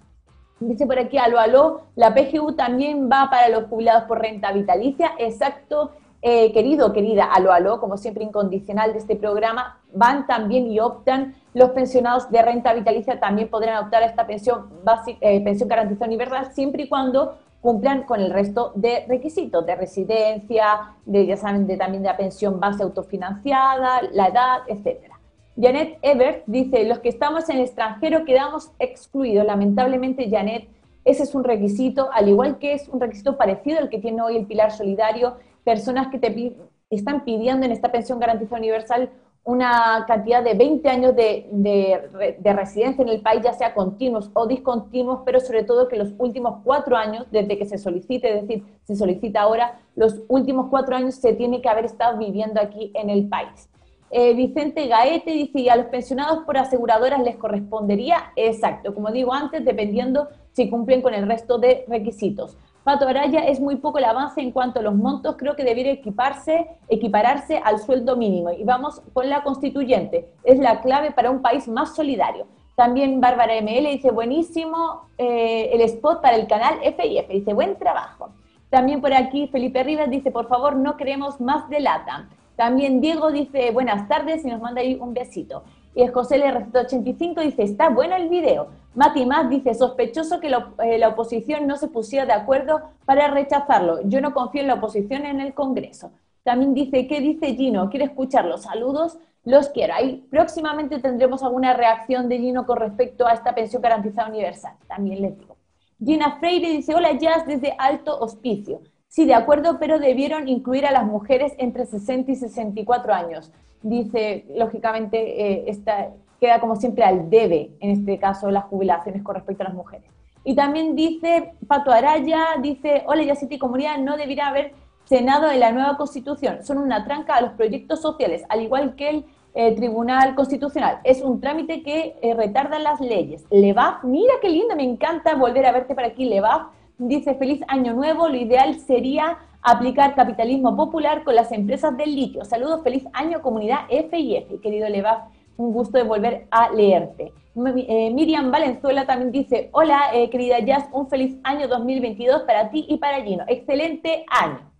Dice 0.58 0.88
por 0.88 0.98
aquí, 0.98 1.18
aló, 1.18 1.38
aló, 1.38 1.82
la 1.94 2.14
PGU 2.14 2.56
también 2.56 3.08
va 3.08 3.30
para 3.30 3.48
los 3.48 3.68
jubilados 3.68 4.08
por 4.08 4.18
renta 4.18 4.50
vitalicia, 4.50 5.12
exacto, 5.18 5.92
eh, 6.22 6.52
querido, 6.52 6.92
querida, 6.92 7.24
aló, 7.24 7.52
aló, 7.52 7.80
como 7.80 7.96
siempre 7.96 8.24
incondicional 8.24 8.92
de 8.92 8.98
este 8.98 9.16
programa, 9.16 9.80
van 9.94 10.26
también 10.26 10.66
y 10.66 10.78
optan 10.78 11.34
los 11.54 11.70
pensionados 11.70 12.30
de 12.30 12.42
renta 12.42 12.74
vitalicia, 12.74 13.18
también 13.18 13.48
podrán 13.48 13.84
optar 13.84 14.02
a 14.02 14.06
esta 14.06 14.26
pensión, 14.26 14.68
básica, 14.84 15.18
eh, 15.22 15.40
pensión 15.42 15.68
garantizada 15.68 16.06
universal, 16.06 16.52
siempre 16.52 16.84
y 16.84 16.88
cuando 16.88 17.38
cumplan 17.60 18.04
con 18.04 18.20
el 18.20 18.30
resto 18.30 18.72
de 18.74 19.04
requisitos, 19.08 19.64
de 19.66 19.76
residencia, 19.76 20.94
de, 21.04 21.26
ya 21.26 21.36
saben, 21.36 21.66
de, 21.66 21.76
también 21.76 22.02
de 22.02 22.08
la 22.08 22.16
pensión 22.16 22.58
base 22.58 22.82
autofinanciada, 22.82 24.02
la 24.12 24.28
edad, 24.28 24.58
etcétera. 24.66 25.20
Janet 25.60 25.98
Ebert 26.02 26.44
dice, 26.46 26.84
los 26.84 27.00
que 27.00 27.10
estamos 27.10 27.48
en 27.50 27.56
el 27.56 27.64
extranjero 27.64 28.24
quedamos 28.24 28.70
excluidos. 28.78 29.44
Lamentablemente, 29.44 30.30
Janet, 30.30 30.68
ese 31.04 31.24
es 31.24 31.34
un 31.34 31.44
requisito, 31.44 32.08
al 32.12 32.28
igual 32.28 32.58
que 32.58 32.72
es 32.72 32.88
un 32.88 33.00
requisito 33.00 33.36
parecido 33.36 33.78
al 33.78 33.90
que 33.90 33.98
tiene 33.98 34.22
hoy 34.22 34.36
el 34.36 34.46
Pilar 34.46 34.70
Solidario, 34.70 35.36
personas 35.64 36.08
que 36.08 36.18
te 36.18 36.56
están 36.90 37.24
pidiendo 37.24 37.66
en 37.66 37.72
esta 37.72 37.92
pensión 37.92 38.18
garantizada 38.18 38.58
universal 38.58 39.10
una 39.42 40.04
cantidad 40.06 40.44
de 40.44 40.54
20 40.54 40.88
años 40.88 41.16
de, 41.16 41.48
de, 41.50 42.52
residencia 42.52 43.02
en 43.02 43.08
el 43.08 43.22
país, 43.22 43.40
ya 43.42 43.54
sea 43.54 43.72
continuos 43.72 44.30
o 44.34 44.46
discontinuos, 44.46 45.20
pero 45.24 45.40
sobre 45.40 45.64
todo 45.64 45.88
que 45.88 45.96
los 45.96 46.12
últimos 46.18 46.60
cuatro 46.62 46.96
años, 46.96 47.26
desde 47.30 47.56
que 47.56 47.64
se 47.64 47.78
solicite, 47.78 48.28
es 48.28 48.42
decir, 48.42 48.64
se 48.84 48.96
solicita 48.96 49.40
ahora, 49.40 49.80
los 49.96 50.20
últimos 50.28 50.66
cuatro 50.68 50.94
años 50.94 51.14
se 51.14 51.32
tiene 51.32 51.62
que 51.62 51.68
haber 51.68 51.86
estado 51.86 52.18
viviendo 52.18 52.60
aquí 52.60 52.92
en 52.94 53.08
el 53.08 53.28
país. 53.28 53.70
Eh, 54.10 54.34
Vicente 54.34 54.88
Gaete 54.88 55.30
dice, 55.30 55.60
¿y 55.60 55.68
a 55.68 55.76
los 55.76 55.86
pensionados 55.86 56.44
por 56.44 56.58
aseguradoras 56.58 57.22
les 57.22 57.36
correspondería? 57.36 58.32
Exacto, 58.36 58.92
como 58.94 59.10
digo 59.10 59.32
antes, 59.32 59.64
dependiendo 59.64 60.28
si 60.52 60.68
cumplen 60.68 61.00
con 61.00 61.14
el 61.14 61.26
resto 61.26 61.58
de 61.58 61.84
requisitos. 61.88 62.56
Pato 62.84 63.06
Araya 63.06 63.40
es 63.40 63.60
muy 63.60 63.76
poco 63.76 63.98
el 63.98 64.04
avance 64.04 64.40
en 64.40 64.52
cuanto 64.52 64.80
a 64.80 64.82
los 64.82 64.94
montos, 64.94 65.36
creo 65.36 65.54
que 65.54 65.64
debería 65.64 65.92
equiparse, 65.92 66.66
equipararse 66.88 67.60
al 67.62 67.78
sueldo 67.78 68.16
mínimo. 68.16 68.50
Y 68.52 68.64
vamos 68.64 69.02
con 69.12 69.28
la 69.28 69.42
constituyente, 69.42 70.32
es 70.44 70.58
la 70.58 70.80
clave 70.80 71.10
para 71.10 71.30
un 71.30 71.42
país 71.42 71.68
más 71.68 71.94
solidario. 71.94 72.46
También 72.76 73.20
Bárbara 73.20 73.60
ML 73.60 73.86
dice, 73.90 74.10
buenísimo 74.10 75.02
eh, 75.18 75.68
el 75.74 75.82
spot 75.82 76.22
para 76.22 76.36
el 76.36 76.46
canal 76.46 76.78
FIF, 76.80 77.28
dice, 77.28 77.52
buen 77.52 77.76
trabajo. 77.76 78.30
También 78.70 79.02
por 79.02 79.12
aquí 79.12 79.48
Felipe 79.48 79.82
Rivas 79.82 80.08
dice, 80.08 80.30
por 80.30 80.48
favor, 80.48 80.76
no 80.76 80.96
queremos 80.96 81.40
más 81.40 81.68
de 81.68 81.80
lata. 81.80 82.30
También 82.56 83.00
Diego 83.00 83.30
dice, 83.30 83.70
buenas 83.72 84.08
tardes 84.08 84.44
y 84.44 84.48
nos 84.48 84.60
manda 84.60 84.80
ahí 84.80 84.96
un 84.98 85.12
besito. 85.12 85.64
Y 85.94 86.06
José 86.06 86.42
LR85 86.42 87.42
dice, 87.42 87.62
está 87.62 87.88
bueno 87.88 88.14
el 88.16 88.28
video. 88.28 88.68
Mati 88.94 89.26
Más 89.26 89.48
dice, 89.48 89.74
sospechoso 89.74 90.40
que 90.40 90.48
eh, 90.48 90.98
la, 90.98 91.08
oposición 91.08 91.66
no 91.66 91.76
se 91.76 91.88
pusiera 91.88 92.26
de 92.26 92.32
acuerdo 92.32 92.80
para 93.04 93.28
rechazarlo. 93.28 94.00
Yo 94.04 94.20
no 94.20 94.32
confío 94.32 94.62
en 94.62 94.68
la 94.68 94.74
oposición 94.74 95.26
en 95.26 95.40
el 95.40 95.54
Congreso. 95.54 96.12
También 96.42 96.74
dice, 96.74 97.06
¿qué 97.06 97.20
dice 97.20 97.54
Gino? 97.54 97.90
¿Quiere 97.90 98.06
escuchar 98.06 98.44
los 98.44 98.62
saludos? 98.62 99.18
Los 99.44 99.68
quiero. 99.68 99.94
Ahí 99.94 100.26
próximamente 100.30 100.98
tendremos 101.00 101.42
alguna 101.42 101.74
reacción 101.74 102.28
de 102.28 102.38
Gino 102.38 102.66
con 102.66 102.78
respecto 102.78 103.26
a 103.26 103.32
esta 103.32 103.54
pensión 103.54 103.82
garantizada 103.82 104.28
universal. 104.28 104.74
También 104.86 105.22
les 105.22 105.38
digo. 105.38 105.56
Gina 106.02 106.38
Freire 106.38 106.70
dice, 106.70 106.94
hola 106.94 107.12
Jazz 107.12 107.46
desde 107.46 107.74
Alto 107.78 108.18
Hospicio. 108.18 108.80
Sí, 109.08 109.26
de 109.26 109.34
acuerdo, 109.34 109.78
pero 109.78 109.98
debieron 109.98 110.48
incluir 110.48 110.86
a 110.86 110.92
las 110.92 111.04
mujeres 111.04 111.52
entre 111.58 111.84
60 111.84 112.30
y 112.30 112.36
64 112.36 113.12
años 113.12 113.52
dice, 113.82 114.46
lógicamente, 114.54 115.18
eh, 115.18 115.64
esta, 115.68 116.10
queda 116.40 116.60
como 116.60 116.76
siempre 116.76 117.04
al 117.04 117.30
debe, 117.30 117.70
en 117.80 117.90
este 117.90 118.18
caso, 118.18 118.50
las 118.50 118.64
jubilaciones 118.64 119.22
con 119.22 119.34
respecto 119.34 119.62
a 119.62 119.66
las 119.66 119.74
mujeres. 119.74 120.10
Y 120.42 120.54
también 120.54 120.96
dice 120.96 121.52
Pato 121.66 121.90
Araya, 121.90 122.56
dice, 122.62 123.02
hola 123.06 123.22
Yaciti 123.22 123.58
Comunidad, 123.58 123.98
no 123.98 124.16
debería 124.16 124.48
haber 124.48 124.72
Senado 125.04 125.50
en 125.50 125.58
la 125.58 125.72
nueva 125.72 125.96
Constitución, 125.96 126.64
son 126.64 126.78
una 126.78 127.04
tranca 127.04 127.34
a 127.34 127.40
los 127.40 127.52
proyectos 127.54 128.00
sociales, 128.00 128.44
al 128.48 128.62
igual 128.62 128.94
que 128.94 129.10
el 129.10 129.24
eh, 129.54 129.74
Tribunal 129.74 130.36
Constitucional. 130.36 131.00
Es 131.02 131.20
un 131.20 131.40
trámite 131.40 131.82
que 131.82 132.14
eh, 132.22 132.34
retarda 132.34 132.78
las 132.78 133.00
leyes. 133.00 133.44
Levaf, 133.50 134.04
mira 134.04 134.34
qué 134.40 134.48
lindo, 134.48 134.76
me 134.76 134.84
encanta 134.84 135.34
volver 135.34 135.66
a 135.66 135.72
verte 135.72 135.96
por 135.96 136.04
aquí, 136.04 136.26
Levaf, 136.26 136.68
dice, 136.96 137.34
feliz 137.34 137.60
año 137.66 137.92
nuevo, 137.92 138.28
lo 138.28 138.36
ideal 138.36 138.78
sería 138.78 139.38
aplicar 139.62 140.14
capitalismo 140.14 140.76
popular 140.76 141.24
con 141.24 141.34
las 141.34 141.52
empresas 141.52 141.96
del 141.96 142.14
litio. 142.14 142.44
Saludos, 142.44 142.82
feliz 142.82 143.04
año 143.12 143.42
comunidad 143.42 143.80
FIF. 143.88 144.60
Querido 144.62 144.88
Leva, 144.88 145.28
un 145.56 145.72
gusto 145.72 145.98
de 145.98 146.04
volver 146.04 146.46
a 146.50 146.70
leerte. 146.70 147.32
Eh, 147.54 148.10
Miriam 148.12 148.50
Valenzuela 148.50 149.06
también 149.06 149.32
dice, 149.32 149.70
hola 149.72 150.00
eh, 150.14 150.30
querida 150.30 150.60
Jazz, 150.60 150.88
un 150.92 151.08
feliz 151.08 151.36
año 151.42 151.68
2022 151.68 152.42
para 152.42 152.70
ti 152.70 152.86
y 152.88 152.96
para 152.98 153.22
Gino. 153.22 153.44
Excelente 153.48 154.24
año. 154.30 154.70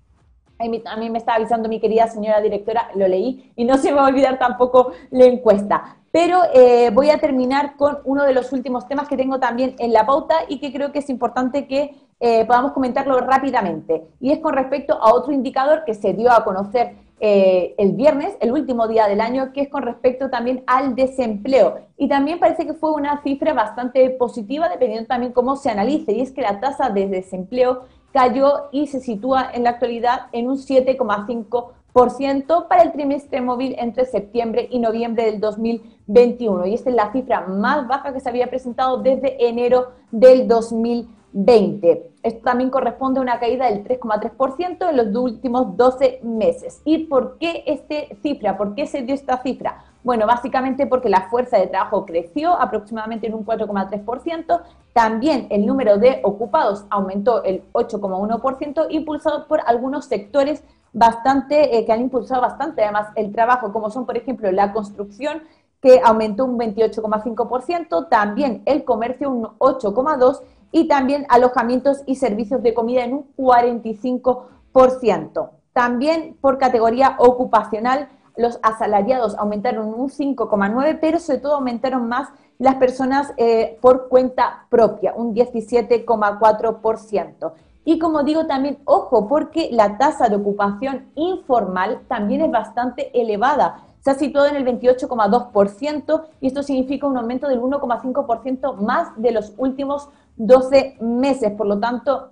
A 0.86 0.96
mí 0.96 1.08
me 1.08 1.18
está 1.18 1.34
avisando 1.34 1.70
mi 1.70 1.80
querida 1.80 2.06
señora 2.06 2.40
directora, 2.40 2.90
lo 2.94 3.08
leí, 3.08 3.50
y 3.56 3.64
no 3.64 3.78
se 3.78 3.90
me 3.90 3.96
va 3.96 4.04
a 4.04 4.08
olvidar 4.08 4.38
tampoco 4.38 4.92
la 5.10 5.24
encuesta. 5.24 5.96
Pero 6.12 6.42
eh, 6.52 6.90
voy 6.92 7.08
a 7.08 7.18
terminar 7.18 7.76
con 7.76 7.98
uno 8.04 8.24
de 8.24 8.34
los 8.34 8.52
últimos 8.52 8.86
temas 8.86 9.08
que 9.08 9.16
tengo 9.16 9.40
también 9.40 9.74
en 9.78 9.92
la 9.92 10.04
pauta 10.04 10.34
y 10.48 10.58
que 10.58 10.72
creo 10.72 10.92
que 10.92 10.98
es 10.98 11.08
importante 11.08 11.66
que 11.66 11.94
eh, 12.20 12.44
podamos 12.44 12.72
comentarlo 12.72 13.18
rápidamente. 13.20 14.04
Y 14.20 14.32
es 14.32 14.40
con 14.40 14.52
respecto 14.52 14.94
a 14.94 15.14
otro 15.14 15.32
indicador 15.32 15.84
que 15.86 15.94
se 15.94 16.12
dio 16.12 16.30
a 16.30 16.44
conocer 16.44 16.96
eh, 17.18 17.74
el 17.78 17.92
viernes, 17.92 18.36
el 18.40 18.52
último 18.52 18.86
día 18.88 19.06
del 19.06 19.22
año, 19.22 19.52
que 19.52 19.62
es 19.62 19.68
con 19.68 19.82
respecto 19.82 20.28
también 20.28 20.62
al 20.66 20.94
desempleo. 20.94 21.78
Y 21.96 22.08
también 22.08 22.38
parece 22.38 22.66
que 22.66 22.74
fue 22.74 22.92
una 22.92 23.22
cifra 23.22 23.54
bastante 23.54 24.10
positiva, 24.10 24.68
dependiendo 24.68 25.06
también 25.06 25.32
cómo 25.32 25.56
se 25.56 25.70
analice. 25.70 26.12
Y 26.12 26.20
es 26.20 26.30
que 26.30 26.42
la 26.42 26.60
tasa 26.60 26.90
de 26.90 27.08
desempleo 27.08 27.86
cayó 28.12 28.68
y 28.70 28.86
se 28.86 29.00
sitúa 29.00 29.50
en 29.52 29.64
la 29.64 29.70
actualidad 29.70 30.26
en 30.32 30.48
un 30.48 30.58
7,5% 30.58 32.68
para 32.68 32.82
el 32.82 32.92
trimestre 32.92 33.40
móvil 33.40 33.76
entre 33.78 34.04
septiembre 34.04 34.68
y 34.70 34.78
noviembre 34.78 35.24
del 35.24 35.40
2021. 35.40 36.66
Y 36.66 36.74
esta 36.74 36.90
es 36.90 36.96
la 36.96 37.10
cifra 37.12 37.46
más 37.46 37.88
baja 37.88 38.12
que 38.12 38.20
se 38.20 38.28
había 38.28 38.50
presentado 38.50 38.98
desde 38.98 39.48
enero 39.48 39.92
del 40.10 40.46
2021. 40.46 42.09
20. 42.22 42.28
Esto 42.28 42.40
también 42.44 42.70
corresponde 42.70 43.20
a 43.20 43.22
una 43.22 43.38
caída 43.38 43.66
del 43.66 43.84
3,3% 43.84 44.88
en 44.88 44.96
los 44.96 45.14
últimos 45.16 45.76
12 45.76 46.20
meses. 46.22 46.80
¿Y 46.84 47.06
por 47.06 47.38
qué 47.38 47.64
esta 47.66 48.14
cifra? 48.22 48.56
¿Por 48.56 48.74
qué 48.74 48.86
se 48.86 49.02
dio 49.02 49.14
esta 49.14 49.42
cifra? 49.42 49.84
Bueno, 50.02 50.26
básicamente 50.26 50.86
porque 50.86 51.10
la 51.10 51.28
fuerza 51.28 51.58
de 51.58 51.66
trabajo 51.66 52.06
creció 52.06 52.58
aproximadamente 52.58 53.26
en 53.26 53.34
un 53.34 53.44
4,3%, 53.44 54.62
también 54.94 55.46
el 55.50 55.66
número 55.66 55.98
de 55.98 56.20
ocupados 56.22 56.86
aumentó 56.90 57.44
el 57.44 57.62
8,1%, 57.72 58.86
impulsado 58.90 59.46
por 59.46 59.60
algunos 59.66 60.06
sectores 60.06 60.64
bastante, 60.92 61.76
eh, 61.76 61.84
que 61.84 61.92
han 61.92 62.00
impulsado 62.00 62.40
bastante 62.40 62.82
además 62.82 63.08
el 63.14 63.30
trabajo, 63.32 63.72
como 63.72 63.90
son, 63.90 64.06
por 64.06 64.16
ejemplo, 64.16 64.50
la 64.50 64.72
construcción, 64.72 65.42
que 65.82 66.00
aumentó 66.04 66.44
un 66.44 66.58
28,5%, 66.58 68.08
también 68.08 68.62
el 68.66 68.84
comercio 68.84 69.30
un 69.30 69.44
8,2%, 69.58 70.42
y 70.72 70.88
también 70.88 71.26
alojamientos 71.28 72.02
y 72.06 72.16
servicios 72.16 72.60
de 72.62 72.74
comida 72.74 73.04
en 73.04 73.14
un 73.14 73.26
45%. 73.36 75.50
También 75.72 76.36
por 76.40 76.58
categoría 76.58 77.14
ocupacional, 77.18 78.08
los 78.36 78.58
asalariados 78.62 79.36
aumentaron 79.36 79.88
un 79.88 80.08
5,9%, 80.08 80.98
pero 81.00 81.18
sobre 81.18 81.40
todo 81.40 81.56
aumentaron 81.56 82.06
más 82.08 82.28
las 82.58 82.76
personas 82.76 83.32
eh, 83.36 83.76
por 83.80 84.08
cuenta 84.08 84.66
propia, 84.68 85.12
un 85.14 85.34
17,4%. 85.34 87.52
Y 87.84 87.98
como 87.98 88.22
digo 88.22 88.46
también, 88.46 88.78
ojo, 88.84 89.26
porque 89.26 89.70
la 89.72 89.96
tasa 89.96 90.28
de 90.28 90.36
ocupación 90.36 91.06
informal 91.14 92.02
también 92.08 92.42
es 92.42 92.50
bastante 92.50 93.10
elevada. 93.18 93.84
Se 94.00 94.10
ha 94.10 94.14
situado 94.14 94.48
en 94.48 94.56
el 94.56 94.66
28,2% 94.66 96.22
y 96.40 96.46
esto 96.46 96.62
significa 96.62 97.06
un 97.06 97.16
aumento 97.16 97.48
del 97.48 97.60
1,5% 97.60 98.76
más 98.76 99.08
de 99.16 99.32
los 99.32 99.54
últimos 99.56 100.10
12 100.36 100.96
meses. 101.00 101.52
Por 101.52 101.66
lo 101.66 101.78
tanto, 101.78 102.30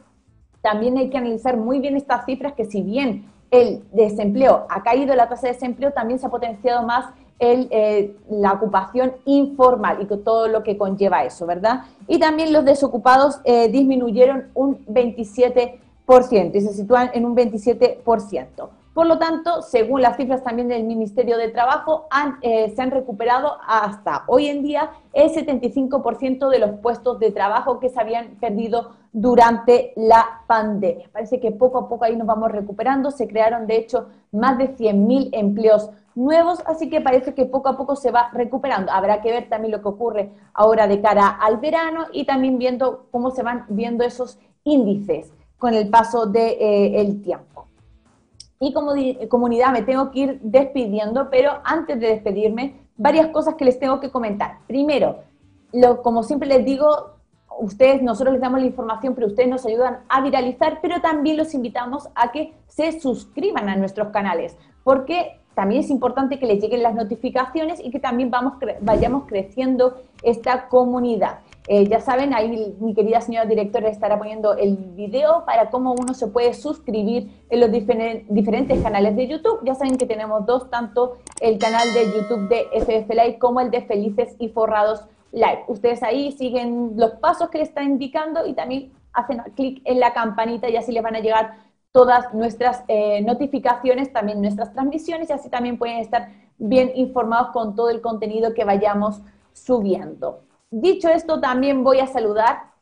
también 0.63 0.97
hay 0.99 1.11
que 1.11 1.19
analizar 1.19 1.57
muy 1.57 1.81
bien 1.81 1.97
estas 1.97 2.25
cifras 2.25 2.55
que 2.55 2.65
si 2.65 2.83
bien 2.83 3.31
el 3.51 3.83
desempleo 3.93 4.67
ha 4.69 4.83
caído, 4.83 5.15
la 5.15 5.29
tasa 5.29 5.47
de 5.47 5.55
desempleo 5.55 5.93
también 5.93 6.19
se 6.19 6.27
ha 6.27 6.31
potenciado 6.31 6.83
más 6.83 7.07
el, 7.39 7.69
eh, 7.71 8.17
la 8.29 8.53
ocupación 8.53 9.13
informal 9.25 9.99
y 10.01 10.07
todo 10.07 10.49
lo 10.49 10.63
que 10.63 10.77
conlleva 10.77 11.25
eso, 11.25 11.47
¿verdad? 11.47 11.83
Y 12.07 12.19
también 12.19 12.53
los 12.53 12.65
desocupados 12.65 13.41
eh, 13.45 13.69
disminuyeron 13.69 14.49
un 14.55 14.85
27% 14.87 15.81
y 16.55 16.61
se 16.61 16.73
sitúan 16.73 17.11
en 17.15 17.25
un 17.25 17.37
27%. 17.37 18.69
Por 18.99 19.07
lo 19.07 19.17
tanto, 19.17 19.63
según 19.63 20.03
las 20.03 20.17
cifras 20.17 20.43
también 20.43 20.67
del 20.67 20.83
Ministerio 20.83 21.39
de 21.39 21.51
Trabajo, 21.51 22.09
eh, 22.43 22.73
se 22.75 22.83
han 22.83 22.91
recuperado 22.91 23.57
hasta 23.65 24.25
hoy 24.27 24.49
en 24.49 24.65
día 24.65 24.91
el 25.13 25.31
75% 25.31 26.49
de 26.49 26.59
los 26.59 26.81
puestos 26.81 27.21
de 27.21 27.31
trabajo 27.31 27.79
que 27.79 27.91
se 27.91 28.01
habían 28.01 28.31
perdido 28.41 28.97
durante 29.13 29.93
la 29.95 30.43
pandemia. 30.49 31.09
Parece 31.13 31.39
que 31.39 31.53
poco 31.53 31.79
a 31.79 31.89
poco 31.89 32.07
ahí 32.07 32.17
nos 32.17 32.27
vamos 32.27 32.51
recuperando. 32.51 33.13
Se 33.13 33.29
crearon, 33.29 33.69
de 33.69 33.77
hecho, 33.77 34.09
más 34.33 34.59
de 34.59 34.77
100.000 34.77 35.29
empleos 35.31 35.91
nuevos, 36.17 36.61
así 36.67 36.91
que 36.91 37.01
parece 37.01 37.35
que 37.35 37.45
poco 37.45 37.69
a 37.69 37.77
poco 37.77 37.95
se 37.95 38.11
va 38.11 38.31
recuperando. 38.33 38.91
Habrá 38.91 39.23
que 39.23 39.31
ver 39.31 39.49
también 39.49 39.71
lo 39.71 39.81
que 39.81 39.91
ocurre 39.91 40.33
ahora 40.55 40.89
de 40.89 41.01
cara 41.01 41.29
al 41.41 41.59
verano 41.59 42.07
y 42.13 42.25
también 42.25 42.59
viendo 42.59 43.07
cómo 43.13 43.31
se 43.31 43.45
van 43.45 43.65
viendo 43.69 44.03
esos 44.03 44.41
índices 44.65 45.33
con 45.57 45.73
el 45.75 45.89
paso 45.89 46.27
del 46.27 46.59
de, 46.59 47.01
eh, 47.01 47.15
tiempo. 47.23 47.58
Y 48.61 48.73
como 48.73 48.93
comunidad 49.29 49.73
me 49.73 49.83
tengo 49.83 50.11
que 50.11 50.19
ir 50.19 50.41
despidiendo, 50.43 51.31
pero 51.31 51.61
antes 51.65 51.99
de 52.01 52.09
despedirme, 52.09 52.81
varias 52.97 53.29
cosas 53.29 53.55
que 53.55 53.65
les 53.65 53.79
tengo 53.79 54.01
que 54.01 54.11
comentar. 54.11 54.59
Primero, 54.67 55.21
lo, 55.73 56.03
como 56.03 56.23
siempre 56.23 56.49
les 56.49 56.65
digo, 56.65 57.19
ustedes, 57.61 58.03
nosotros 58.03 58.33
les 58.33 58.43
damos 58.43 58.61
la 58.61 58.67
información, 58.67 59.15
pero 59.15 59.29
ustedes 59.29 59.49
nos 59.49 59.65
ayudan 59.65 60.01
a 60.09 60.21
viralizar, 60.21 60.81
pero 60.83 61.01
también 61.01 61.37
los 61.37 61.55
invitamos 61.55 62.09
a 62.15 62.33
que 62.33 62.55
se 62.67 63.01
suscriban 63.01 63.69
a 63.69 63.77
nuestros 63.77 64.09
canales, 64.09 64.57
porque 64.85 65.41
también 65.55 65.81
es 65.81 65.91
importante 65.91 66.39
que 66.39 66.47
les 66.47 66.61
lleguen 66.61 66.83
las 66.83 66.95
notificaciones 66.95 67.81
y 67.83 67.91
que 67.91 67.99
también 67.99 68.31
vamos 68.31 68.55
vayamos 68.81 69.25
creciendo 69.27 70.01
esta 70.23 70.69
comunidad. 70.69 71.41
Eh, 71.71 71.87
ya 71.87 72.01
saben, 72.01 72.33
ahí 72.33 72.75
mi 72.81 72.95
querida 72.95 73.21
señora 73.21 73.45
directora 73.45 73.91
estará 73.91 74.17
poniendo 74.17 74.57
el 74.57 74.75
video 74.77 75.45
para 75.45 75.69
cómo 75.69 75.93
uno 75.93 76.15
se 76.15 76.29
puede 76.29 76.55
suscribir 76.55 77.45
en 77.51 77.61
los 77.61 77.71
diferentes 77.71 78.83
canales 78.83 79.15
de 79.17 79.29
YouTube. 79.29 79.61
Ya 79.65 79.75
saben 79.75 79.99
que 79.99 80.07
tenemos 80.07 80.47
dos, 80.47 80.71
tanto 80.71 81.19
el 81.43 81.59
canal 81.59 81.93
de 81.93 82.07
YouTube 82.07 82.49
de 82.49 82.69
FF 82.73 83.11
Live 83.11 83.39
como 83.39 83.61
el 83.61 83.71
de 83.71 83.83
Felices 83.83 84.35
y 84.39 84.49
Forrados 84.49 85.05
Live. 85.31 85.65
Ustedes 85.69 86.03
ahí 86.03 86.33
siguen 86.33 86.95
los 86.97 87.11
pasos 87.17 87.51
que 87.51 87.59
les 87.59 87.69
están 87.69 87.85
indicando 87.85 88.47
y 88.47 88.55
también 88.55 88.91
hacen 89.13 89.43
clic 89.55 89.83
en 89.85 90.01
la 90.01 90.15
campanita 90.15 90.71
y 90.71 90.77
así 90.77 90.91
les 90.91 91.03
van 91.03 91.17
a 91.17 91.21
llegar 91.21 91.53
todas 91.93 92.33
nuestras 92.33 92.83
eh, 92.89 93.21
notificaciones, 93.21 94.11
también 94.11 94.41
nuestras 94.41 94.73
transmisiones 94.73 95.29
y 95.29 95.35
así 95.35 95.51
también 95.51 95.77
pueden 95.77 95.99
estar 95.99 96.31
bien 96.57 96.93
informados 96.95 97.51
con 97.51 97.75
todo 97.75 97.91
el 97.91 98.01
contenido 98.01 98.55
que 98.55 98.65
vayamos 98.65 99.21
subiendo. 99.53 100.48
Dicho 100.71 101.09
esto, 101.09 101.41
también 101.41 101.83
voy 101.83 101.99
a 102.01 102.07
saludar 102.07 102.73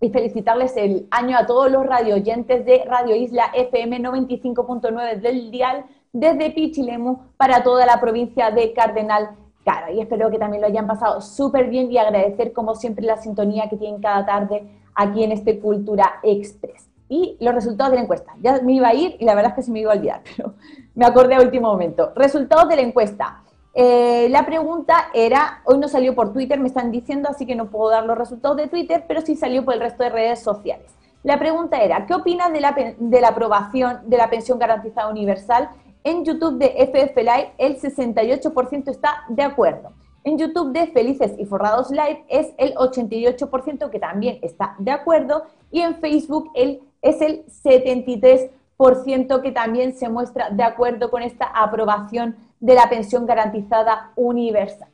y 0.00 0.10
felicitarles 0.10 0.76
el 0.76 1.08
año 1.10 1.36
a 1.36 1.44
todos 1.44 1.68
los 1.72 1.84
radio 1.84 2.14
oyentes 2.14 2.64
de 2.64 2.84
Radio 2.86 3.16
Isla 3.16 3.46
FM 3.52 3.98
95.9 4.00 5.20
del 5.20 5.50
Dial 5.50 5.86
desde 6.12 6.50
Pichilemu 6.50 7.18
para 7.36 7.64
toda 7.64 7.84
la 7.84 8.00
provincia 8.00 8.52
de 8.52 8.72
Cardenal 8.72 9.30
Cara. 9.64 9.90
Y 9.90 10.00
espero 10.00 10.30
que 10.30 10.38
también 10.38 10.60
lo 10.60 10.68
hayan 10.68 10.86
pasado 10.86 11.20
súper 11.20 11.68
bien 11.68 11.90
y 11.90 11.98
agradecer 11.98 12.52
como 12.52 12.76
siempre 12.76 13.04
la 13.04 13.16
sintonía 13.16 13.68
que 13.68 13.76
tienen 13.76 14.00
cada 14.00 14.24
tarde 14.24 14.64
aquí 14.94 15.24
en 15.24 15.32
este 15.32 15.58
Cultura 15.58 16.20
Express. 16.22 16.88
Y 17.08 17.36
los 17.40 17.56
resultados 17.56 17.90
de 17.90 17.96
la 17.96 18.04
encuesta. 18.04 18.34
Ya 18.40 18.60
me 18.62 18.74
iba 18.74 18.86
a 18.86 18.94
ir 18.94 19.16
y 19.18 19.24
la 19.24 19.34
verdad 19.34 19.50
es 19.50 19.56
que 19.56 19.62
se 19.62 19.72
me 19.72 19.80
iba 19.80 19.92
a 19.92 19.96
olvidar, 19.96 20.22
pero 20.36 20.54
me 20.94 21.04
acordé 21.06 21.34
a 21.34 21.40
último 21.40 21.72
momento. 21.72 22.12
Resultados 22.14 22.68
de 22.68 22.76
la 22.76 22.82
encuesta. 22.82 23.42
Eh, 23.78 24.28
la 24.30 24.46
pregunta 24.46 25.08
era, 25.12 25.60
hoy 25.64 25.76
no 25.76 25.86
salió 25.86 26.14
por 26.14 26.32
Twitter, 26.32 26.58
me 26.58 26.68
están 26.68 26.90
diciendo, 26.90 27.28
así 27.30 27.44
que 27.44 27.54
no 27.54 27.68
puedo 27.68 27.90
dar 27.90 28.06
los 28.06 28.16
resultados 28.16 28.56
de 28.56 28.68
Twitter, 28.68 29.04
pero 29.06 29.20
sí 29.20 29.36
salió 29.36 29.66
por 29.66 29.74
el 29.74 29.80
resto 29.80 30.02
de 30.02 30.08
redes 30.08 30.40
sociales. 30.40 30.90
La 31.22 31.38
pregunta 31.38 31.82
era, 31.82 32.06
¿qué 32.06 32.14
opinas 32.14 32.50
de 32.54 32.60
la, 32.62 32.74
de 32.98 33.20
la 33.20 33.28
aprobación 33.28 33.98
de 34.06 34.16
la 34.16 34.30
pensión 34.30 34.58
garantizada 34.58 35.10
universal? 35.10 35.68
En 36.04 36.24
YouTube 36.24 36.56
de 36.56 36.68
FF 36.86 37.16
Live 37.18 37.52
el 37.58 37.78
68% 37.78 38.88
está 38.88 39.24
de 39.28 39.42
acuerdo. 39.42 39.92
En 40.24 40.38
YouTube 40.38 40.72
de 40.72 40.86
Felices 40.86 41.34
y 41.38 41.44
Forrados 41.44 41.90
Live 41.90 42.24
es 42.28 42.54
el 42.56 42.74
88% 42.76 43.90
que 43.90 43.98
también 43.98 44.38
está 44.40 44.74
de 44.78 44.90
acuerdo. 44.90 45.44
Y 45.70 45.80
en 45.80 45.96
Facebook 45.96 46.50
el, 46.54 46.80
es 47.02 47.20
el 47.20 47.44
73% 47.46 49.42
que 49.42 49.52
también 49.52 49.92
se 49.94 50.08
muestra 50.08 50.48
de 50.48 50.62
acuerdo 50.62 51.10
con 51.10 51.22
esta 51.22 51.44
aprobación 51.44 52.36
de 52.60 52.74
la 52.74 52.88
pensión 52.88 53.26
garantizada 53.26 54.12
universal. 54.16 54.88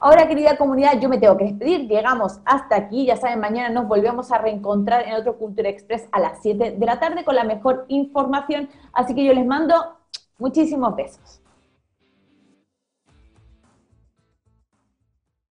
Ahora, 0.00 0.28
querida 0.28 0.56
comunidad, 0.56 1.00
yo 1.00 1.08
me 1.08 1.18
tengo 1.18 1.36
que 1.36 1.46
despedir. 1.46 1.88
Llegamos 1.88 2.38
hasta 2.44 2.76
aquí. 2.76 3.06
Ya 3.06 3.16
saben, 3.16 3.40
mañana 3.40 3.68
nos 3.68 3.88
volvemos 3.88 4.30
a 4.30 4.38
reencontrar 4.38 5.08
en 5.08 5.14
otro 5.14 5.36
Cultura 5.36 5.68
Express 5.68 6.08
a 6.12 6.20
las 6.20 6.40
7 6.40 6.76
de 6.78 6.86
la 6.86 7.00
tarde 7.00 7.24
con 7.24 7.34
la 7.34 7.42
mejor 7.42 7.84
información. 7.88 8.68
Así 8.92 9.12
que 9.12 9.24
yo 9.24 9.32
les 9.32 9.44
mando 9.44 9.74
muchísimos 10.38 10.94
besos. 10.94 11.37